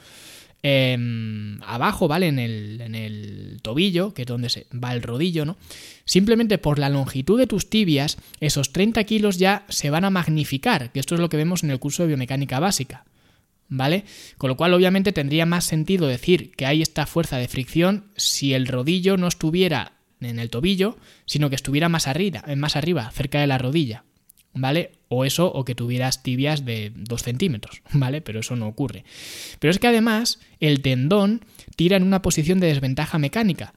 Em, 0.69 1.63
abajo, 1.63 2.09
¿vale? 2.09 2.27
En 2.27 2.41
el, 2.41 2.81
en 2.81 2.97
el 2.97 3.61
tobillo, 3.63 4.13
que 4.13 4.23
es 4.23 4.27
donde 4.27 4.49
se 4.49 4.67
va 4.73 4.93
el 4.93 5.01
rodillo, 5.01 5.45
¿no? 5.45 5.57
Simplemente 6.05 6.59
por 6.59 6.81
la 6.81 6.89
longitud 6.89 7.39
de 7.39 7.47
tus 7.47 7.71
tibias, 7.71 8.17
esos 8.41 8.73
30 8.73 9.05
kilos 9.05 9.39
ya 9.39 9.65
se 9.69 9.91
van 9.91 10.05
a 10.05 10.11
magnificar, 10.11 10.91
que 10.91 10.99
esto 10.99 11.15
es 11.15 11.21
lo 11.21 11.29
que 11.29 11.37
vemos 11.37 11.63
en 11.63 11.71
el 11.71 11.79
curso 11.79 12.03
de 12.03 12.09
biomecánica 12.09 12.59
básica. 12.59 13.05
¿Vale? 13.69 14.05
Con 14.39 14.49
lo 14.49 14.57
cual, 14.57 14.75
obviamente, 14.75 15.13
tendría 15.13 15.47
más 15.47 15.65
sentido 15.65 16.09
decir 16.09 16.51
que 16.57 16.67
hay 16.67 16.83
esta 16.83 17.07
fuerza 17.07 17.37
de 17.37 17.47
fricción 17.47 18.07
si 18.17 18.53
el 18.53 18.67
rodillo 18.67 19.17
no 19.17 19.29
estuviera 19.29 19.93
en 20.21 20.41
el 20.41 20.51
tobillo, 20.51 20.99
sino 21.27 21.49
que 21.49 21.57
estuviera 21.57 21.89
más 21.89 22.09
arriba, 22.09 22.45
más 22.57 22.75
arriba, 22.75 23.09
cerca 23.13 23.41
de 23.41 23.47
la 23.47 23.59
rodilla. 23.59 24.03
¿Vale? 24.57 24.93
O 25.09 25.25
eso, 25.25 25.53
o 25.53 25.65
que 25.65 25.75
tuvieras 25.75 26.23
tibias 26.23 26.65
de 26.65 26.93
2 26.95 27.23
centímetros, 27.23 27.83
¿vale? 27.93 28.21
Pero 28.21 28.41
eso 28.41 28.57
no 28.57 28.67
ocurre. 28.67 29.05
Pero 29.59 29.71
es 29.71 29.79
que 29.79 29.87
además 29.87 30.41
el 30.61 30.83
tendón 30.83 31.45
tira 31.77 31.97
en 31.97 32.03
una 32.03 32.23
posición 32.23 32.61
de 32.61 32.69
desventaja 32.69 33.19
mecánica, 33.19 33.75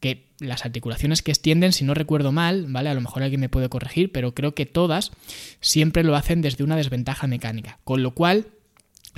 que 0.00 0.26
las 0.38 0.64
articulaciones 0.64 1.22
que 1.22 1.30
extienden, 1.30 1.72
si 1.72 1.84
no 1.84 1.94
recuerdo 1.94 2.32
mal, 2.32 2.66
¿vale? 2.68 2.90
A 2.90 2.94
lo 2.94 3.00
mejor 3.00 3.22
alguien 3.22 3.40
me 3.40 3.48
puede 3.48 3.68
corregir, 3.68 4.12
pero 4.12 4.34
creo 4.34 4.54
que 4.54 4.66
todas 4.66 5.12
siempre 5.60 6.04
lo 6.04 6.16
hacen 6.16 6.42
desde 6.42 6.64
una 6.64 6.76
desventaja 6.76 7.26
mecánica, 7.26 7.78
con 7.84 8.02
lo 8.02 8.12
cual 8.12 8.48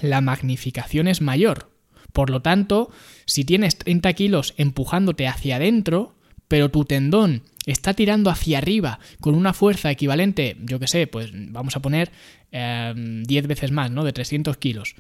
la 0.01 0.21
magnificación 0.21 1.09
es 1.09 1.21
mayor. 1.21 1.71
Por 2.13 2.31
lo 2.31 2.41
tanto, 2.41 2.91
si 3.27 3.45
tienes 3.45 3.79
30 3.79 4.13
kilos 4.15 4.55
empujándote 4.57 5.27
hacia 5.27 5.57
adentro, 5.57 6.15
pero 6.49 6.71
tu 6.71 6.85
tendón 6.85 7.43
está 7.67 7.95
tirando 7.95 8.31
hacia 8.31 8.59
arriba 8.59 8.99
con 9.21 9.35
una 9.35 9.53
fuerza 9.53 9.91
equivalente, 9.91 10.57
yo 10.61 10.79
que 10.81 10.87
sé, 10.87 11.07
pues 11.07 11.31
vamos 11.33 11.77
a 11.77 11.81
poner 11.81 12.11
10 12.51 12.53
em, 12.53 13.25
veces 13.49 13.71
más, 13.71 13.91
¿no? 13.91 14.05
De 14.05 14.13
300 14.13 14.57
kilos. 14.57 14.95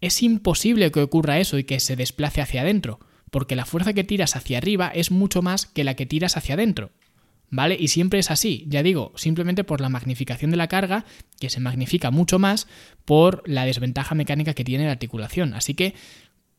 Es 0.00 0.22
imposible 0.22 0.90
que 0.90 1.00
ocurra 1.00 1.38
eso 1.38 1.58
y 1.58 1.64
que 1.64 1.80
se 1.80 1.96
desplace 1.96 2.40
hacia 2.40 2.62
adentro, 2.62 2.98
porque 3.30 3.56
la 3.56 3.66
fuerza 3.66 3.92
que 3.92 4.04
tiras 4.04 4.36
hacia 4.36 4.58
arriba 4.58 4.88
es 4.88 5.10
mucho 5.10 5.42
más 5.42 5.66
que 5.66 5.84
la 5.84 5.94
que 5.94 6.06
tiras 6.06 6.36
hacia 6.36 6.54
adentro. 6.54 6.90
¿Vale? 7.50 7.78
Y 7.80 7.88
siempre 7.88 8.18
es 8.18 8.30
así, 8.30 8.66
ya 8.68 8.82
digo, 8.82 9.12
simplemente 9.16 9.64
por 9.64 9.80
la 9.80 9.88
magnificación 9.88 10.50
de 10.50 10.58
la 10.58 10.68
carga, 10.68 11.06
que 11.40 11.48
se 11.48 11.60
magnifica 11.60 12.10
mucho 12.10 12.38
más 12.38 12.66
por 13.06 13.42
la 13.46 13.64
desventaja 13.64 14.14
mecánica 14.14 14.52
que 14.52 14.64
tiene 14.64 14.84
la 14.84 14.92
articulación. 14.92 15.54
Así 15.54 15.72
que 15.72 15.94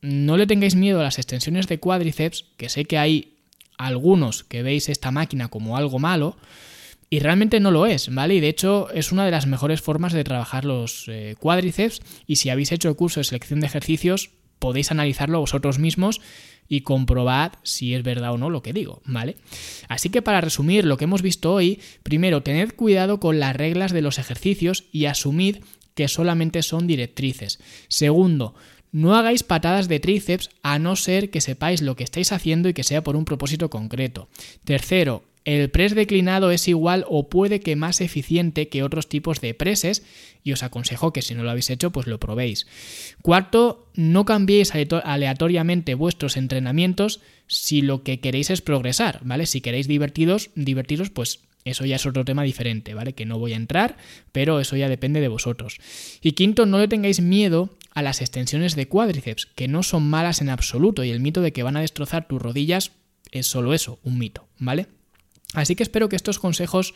no 0.02 0.36
le 0.36 0.48
tengáis 0.48 0.76
miedo 0.76 1.00
a 1.00 1.04
las 1.04 1.20
extensiones 1.20 1.68
de 1.68 1.80
cuádriceps, 1.80 2.46
que 2.58 2.70
sé 2.70 2.86
que 2.86 2.98
hay 2.98 3.39
algunos 3.80 4.44
que 4.44 4.62
veis 4.62 4.90
esta 4.90 5.10
máquina 5.10 5.48
como 5.48 5.78
algo 5.78 5.98
malo, 5.98 6.38
y 7.10 7.20
realmente 7.20 7.60
no 7.60 7.72
lo 7.72 7.88
es, 7.88 8.14
¿vale? 8.14 8.36
Y 8.36 8.40
de 8.40 8.50
hecho 8.50 8.90
es 8.94 9.12
una 9.12 9.26
de 9.26 9.32
las 9.32 9.48
mejores 9.48 9.82
formas 9.82 10.14
de 10.14 10.24
trabajar 10.24 10.66
los 10.66 11.06
eh, 11.08 11.36
cuádriceps 11.40 12.02
y 12.28 12.36
si 12.36 12.52
habéis 12.52 12.72
hecho 12.72 12.88
el 12.88 12.96
curso 12.96 13.20
de 13.20 13.24
selección 13.24 13.62
de 13.62 13.66
ejercicios 13.66 14.30
podéis 14.60 14.92
analizarlo 14.92 15.40
vosotros 15.40 15.80
mismos 15.80 16.22
y 16.68 16.82
comprobad 16.82 17.54
si 17.64 17.96
es 17.96 18.04
verdad 18.04 18.34
o 18.34 18.38
no 18.38 18.52
lo 18.52 18.62
que 18.62 18.74
digo, 18.74 19.02
¿vale? 19.06 19.38
Así 19.88 20.10
que 20.10 20.22
para 20.22 20.42
resumir 20.42 20.86
lo 20.86 20.98
que 20.98 21.06
hemos 21.06 21.24
visto 21.24 21.52
hoy, 21.52 21.80
primero 22.04 22.44
tened 22.44 22.74
cuidado 22.76 23.20
con 23.20 23.40
las 23.40 23.56
reglas 23.56 23.92
de 23.92 24.04
los 24.04 24.20
ejercicios 24.20 24.86
y 24.92 25.06
asumid 25.06 25.58
que 25.96 26.08
solamente 26.08 26.62
son 26.62 26.86
directrices. 26.86 27.60
Segundo, 27.88 28.54
no 28.92 29.16
hagáis 29.16 29.44
patadas 29.44 29.88
de 29.88 30.00
tríceps 30.00 30.50
a 30.64 30.80
no 30.80 30.96
ser 30.96 31.30
que 31.30 31.42
sepáis 31.42 31.82
lo 31.82 31.96
que 31.96 32.04
estáis 32.04 32.32
haciendo 32.32 32.70
y 32.70 32.74
que 32.74 32.84
sea 32.84 33.04
por 33.04 33.16
un 33.16 33.26
propósito 33.26 33.70
concreto. 33.70 34.30
Tercero, 34.64 35.24
el 35.46 35.70
press 35.70 35.96
declinado 35.96 36.52
es 36.52 36.68
igual 36.68 37.06
o 37.08 37.30
puede 37.30 37.60
que 37.60 37.76
más 37.76 38.02
eficiente 38.02 38.68
que 38.68 38.84
otros 38.84 39.08
tipos 39.08 39.42
de 39.42 39.54
preses 39.54 40.04
y 40.44 40.52
os 40.52 40.64
aconsejo 40.64 41.14
que 41.14 41.22
si 41.22 41.34
no 41.34 41.44
lo 41.44 41.50
habéis 41.50 41.70
hecho 41.70 41.92
pues 41.92 42.08
lo 42.08 42.20
probéis. 42.20 42.68
Cuarto, 43.22 43.88
no 43.96 44.26
cambiéis 44.26 44.74
aleatoriamente 44.76 45.96
vuestros 45.96 46.38
entrenamientos 46.38 47.22
si 47.48 47.82
lo 47.82 48.04
que 48.04 48.20
queréis 48.20 48.50
es 48.50 48.62
progresar, 48.62 49.22
¿vale? 49.24 49.46
Si 49.46 49.62
queréis 49.62 49.88
divertidos, 49.88 50.52
divertiros 50.56 51.10
pues 51.10 51.40
eso 51.66 51.86
ya 51.86 51.98
es 51.98 52.06
otro 52.06 52.26
tema 52.26 52.44
diferente, 52.44 52.94
¿vale? 52.94 53.14
Que 53.14 53.26
no 53.26 53.38
voy 53.38 53.54
a 53.54 53.58
entrar, 53.58 53.98
pero 54.32 54.60
eso 54.60 54.76
ya 54.76 54.90
depende 54.90 55.22
de 55.22 55.28
vosotros. 55.28 55.78
Y 56.22 56.34
quinto, 56.34 56.66
no 56.66 56.80
le 56.80 56.88
tengáis 56.88 57.22
miedo 57.22 57.70
a 57.92 58.02
las 58.02 58.22
extensiones 58.22 58.76
de 58.76 58.88
cuádriceps, 58.88 59.46
que 59.46 59.68
no 59.68 59.84
son 59.84 60.10
malas 60.10 60.42
en 60.42 60.50
absoluto, 60.50 61.04
y 61.04 61.10
el 61.10 61.20
mito 61.20 61.42
de 61.42 61.52
que 61.52 61.64
van 61.64 61.78
a 61.78 61.82
destrozar 61.82 62.28
tus 62.28 62.42
rodillas 62.42 62.92
es 63.32 63.48
solo 63.48 63.74
eso, 63.74 64.00
un 64.04 64.18
mito, 64.18 64.48
¿vale? 64.58 64.88
Así 65.54 65.76
que 65.76 65.84
espero 65.84 66.10
que 66.10 66.16
estos 66.16 66.40
consejos 66.40 66.94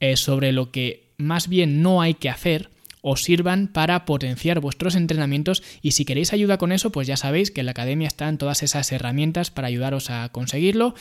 eh, 0.00 0.16
sobre 0.16 0.52
lo 0.52 0.70
que 0.70 1.12
más 1.16 1.48
bien 1.48 1.82
no 1.82 2.02
hay 2.02 2.14
que 2.14 2.28
hacer, 2.28 2.70
os 3.02 3.22
sirvan 3.22 3.68
para 3.68 4.04
potenciar 4.04 4.60
vuestros 4.60 4.94
entrenamientos 4.94 5.62
y 5.82 5.92
si 5.92 6.04
queréis 6.04 6.32
ayuda 6.32 6.56
con 6.56 6.72
eso, 6.72 6.90
pues 6.90 7.06
ya 7.06 7.16
sabéis 7.16 7.50
que 7.50 7.60
en 7.60 7.66
la 7.66 7.72
academia 7.72 8.08
están 8.08 8.38
todas 8.38 8.62
esas 8.62 8.90
herramientas 8.92 9.50
para 9.50 9.68
ayudaros 9.68 10.10
a 10.10 10.28
conseguirlo. 10.30 10.94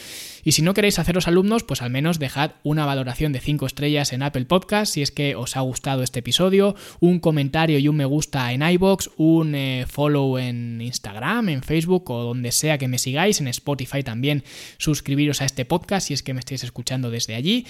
Y 0.44 0.52
si 0.52 0.62
no 0.62 0.74
queréis 0.74 1.00
haceros 1.00 1.28
alumnos, 1.28 1.64
pues 1.64 1.82
al 1.82 1.92
menos 1.92 2.20
dejad 2.20 2.52
una 2.64 2.86
valoración 2.86 3.32
de 3.32 3.40
5 3.40 3.66
estrellas 3.66 4.14
en 4.14 4.24
Apple 4.24 4.46
Podcast 4.46 4.94
si 4.94 5.02
es 5.02 5.12
que 5.12 5.36
os 5.36 5.56
ha 5.56 5.62
gustado 5.62 6.04
este 6.04 6.20
episodio, 6.20 6.76
un 7.00 7.20
comentario 7.20 7.80
y 7.80 7.88
un 7.88 7.96
me 7.96 8.06
gusta 8.06 8.52
en 8.52 8.62
iBox, 8.62 9.12
un 9.18 9.56
eh, 9.56 9.86
follow 9.88 10.38
en 10.38 10.82
Instagram, 10.82 11.50
en 11.50 11.62
Facebook 11.62 12.10
o 12.10 12.24
donde 12.24 12.52
sea 12.52 12.78
que 12.78 12.88
me 12.88 12.98
sigáis, 12.98 13.40
en 13.42 13.48
Spotify 13.48 14.04
también 14.04 14.44
suscribiros 14.78 15.42
a 15.42 15.46
este 15.46 15.66
podcast 15.66 16.08
si 16.08 16.14
es 16.14 16.24
que 16.24 16.34
me 16.34 16.40
estáis 16.40 16.64
escuchando 16.64 17.12
desde 17.12 17.36
allí. 17.36 17.66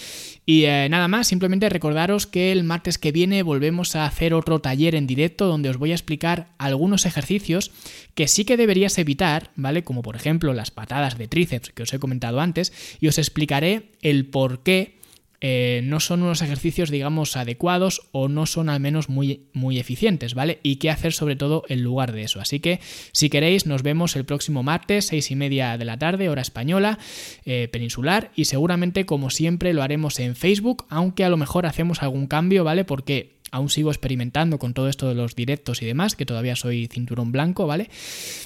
Y 0.45 0.63
eh, 0.63 0.87
nada 0.89 1.07
más, 1.07 1.27
simplemente 1.27 1.69
recordaros 1.69 2.27
que 2.27 2.51
el 2.51 2.63
martes 2.63 2.97
que 2.97 3.11
viene 3.11 3.43
volvemos 3.43 3.95
a 3.95 4.05
otro 4.29 4.59
taller 4.59 4.95
en 4.95 5.07
directo 5.07 5.47
donde 5.47 5.69
os 5.69 5.77
voy 5.77 5.91
a 5.91 5.95
explicar 5.95 6.49
algunos 6.57 7.05
ejercicios 7.05 7.71
que 8.13 8.27
sí 8.27 8.45
que 8.45 8.57
deberías 8.57 8.97
evitar, 8.97 9.51
¿vale? 9.55 9.83
Como 9.83 10.01
por 10.01 10.15
ejemplo 10.15 10.53
las 10.53 10.71
patadas 10.71 11.17
de 11.17 11.27
tríceps 11.27 11.71
que 11.71 11.83
os 11.83 11.93
he 11.93 11.99
comentado 11.99 12.39
antes, 12.39 12.71
y 12.99 13.07
os 13.07 13.17
explicaré 13.17 13.91
el 14.01 14.27
por 14.27 14.63
qué 14.63 15.01
eh, 15.43 15.81
no 15.83 15.99
son 15.99 16.21
unos 16.21 16.43
ejercicios, 16.43 16.91
digamos, 16.91 17.35
adecuados 17.35 18.03
o 18.11 18.29
no 18.29 18.45
son 18.45 18.69
al 18.69 18.79
menos 18.79 19.09
muy, 19.09 19.47
muy 19.53 19.79
eficientes, 19.79 20.35
¿vale? 20.35 20.59
Y 20.61 20.75
qué 20.75 20.91
hacer 20.91 21.13
sobre 21.13 21.35
todo 21.35 21.63
en 21.67 21.81
lugar 21.81 22.11
de 22.11 22.21
eso. 22.21 22.39
Así 22.39 22.59
que, 22.59 22.79
si 23.11 23.31
queréis, 23.31 23.65
nos 23.65 23.81
vemos 23.81 24.15
el 24.15 24.23
próximo 24.23 24.61
martes, 24.61 25.07
seis 25.07 25.31
y 25.31 25.35
media 25.35 25.79
de 25.79 25.85
la 25.85 25.97
tarde, 25.97 26.29
hora 26.29 26.43
española, 26.43 26.99
eh, 27.43 27.67
peninsular, 27.71 28.31
y 28.35 28.45
seguramente, 28.45 29.07
como 29.07 29.31
siempre, 29.31 29.73
lo 29.73 29.81
haremos 29.81 30.19
en 30.19 30.35
Facebook, 30.35 30.85
aunque 30.89 31.23
a 31.23 31.29
lo 31.29 31.37
mejor 31.37 31.65
hacemos 31.65 32.03
algún 32.03 32.27
cambio, 32.27 32.63
¿vale? 32.63 32.85
Porque 32.85 33.40
aún 33.51 33.69
sigo 33.69 33.91
experimentando 33.91 34.57
con 34.57 34.73
todo 34.73 34.87
esto 34.87 35.07
de 35.07 35.15
los 35.15 35.35
directos 35.35 35.81
y 35.81 35.85
demás, 35.85 36.15
que 36.15 36.25
todavía 36.25 36.55
soy 36.55 36.87
cinturón 36.87 37.31
blanco, 37.31 37.67
¿vale? 37.67 37.89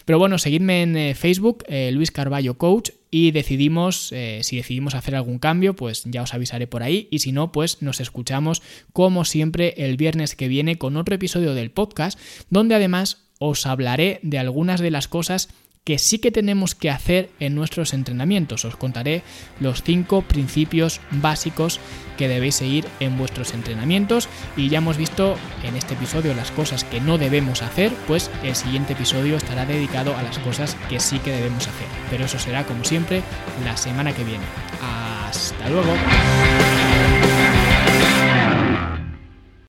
Pero 0.03 0.19
bueno, 0.19 0.37
seguidme 0.37 0.81
en 0.81 0.97
eh, 0.97 1.15
Facebook, 1.15 1.63
eh, 1.67 1.91
Luis 1.93 2.11
Carballo 2.11 2.57
Coach, 2.57 2.89
y 3.11 3.31
decidimos, 3.31 4.11
eh, 4.11 4.41
si 4.43 4.57
decidimos 4.57 4.93
hacer 4.93 5.15
algún 5.15 5.39
cambio, 5.39 5.75
pues 5.75 6.03
ya 6.05 6.23
os 6.23 6.33
avisaré 6.33 6.67
por 6.67 6.83
ahí, 6.83 7.07
y 7.11 7.19
si 7.19 7.31
no, 7.31 7.51
pues 7.51 7.81
nos 7.81 8.01
escuchamos 8.01 8.61
como 8.91 9.23
siempre 9.23 9.73
el 9.77 9.95
viernes 9.95 10.35
que 10.35 10.49
viene 10.49 10.77
con 10.77 10.97
otro 10.97 11.15
episodio 11.15 11.53
del 11.53 11.71
podcast, 11.71 12.19
donde 12.49 12.75
además 12.75 13.25
os 13.39 13.65
hablaré 13.65 14.19
de 14.23 14.39
algunas 14.39 14.79
de 14.79 14.91
las 14.91 15.07
cosas 15.07 15.49
que 15.85 15.99
sí 15.99 16.17
que 16.17 16.31
tenemos 16.31 16.73
que 16.73 16.89
hacer 16.89 17.29
en 17.39 17.55
nuestros 17.55 17.93
entrenamientos. 17.93 18.65
Os 18.65 18.75
contaré 18.75 19.21
los 19.59 19.83
cinco 19.83 20.23
principios 20.23 20.99
básicos 21.11 21.79
que 22.17 22.27
debéis 22.27 22.55
seguir 22.55 22.85
en 22.99 23.17
vuestros 23.17 23.53
entrenamientos 23.53 24.27
y 24.57 24.69
ya 24.69 24.79
hemos 24.79 24.97
visto 24.97 25.37
en 25.63 25.75
este 25.75 25.93
episodio 25.93 26.33
las 26.33 26.51
cosas 26.51 26.83
que 26.83 26.99
no 26.99 27.17
debemos 27.17 27.61
hacer, 27.61 27.93
pues 28.07 28.31
el 28.43 28.55
siguiente 28.55 28.93
episodio 28.93 29.37
estará 29.37 29.65
dedicado 29.65 30.17
a 30.17 30.23
las 30.23 30.39
cosas 30.39 30.75
que 30.89 30.99
sí 30.99 31.19
que 31.19 31.31
debemos 31.31 31.67
hacer. 31.67 31.87
Pero 32.09 32.25
eso 32.25 32.39
será 32.39 32.63
como 32.65 32.83
siempre 32.83 33.21
la 33.63 33.77
semana 33.77 34.13
que 34.13 34.23
viene. 34.23 34.43
Hasta 34.81 35.69
luego. 35.69 35.93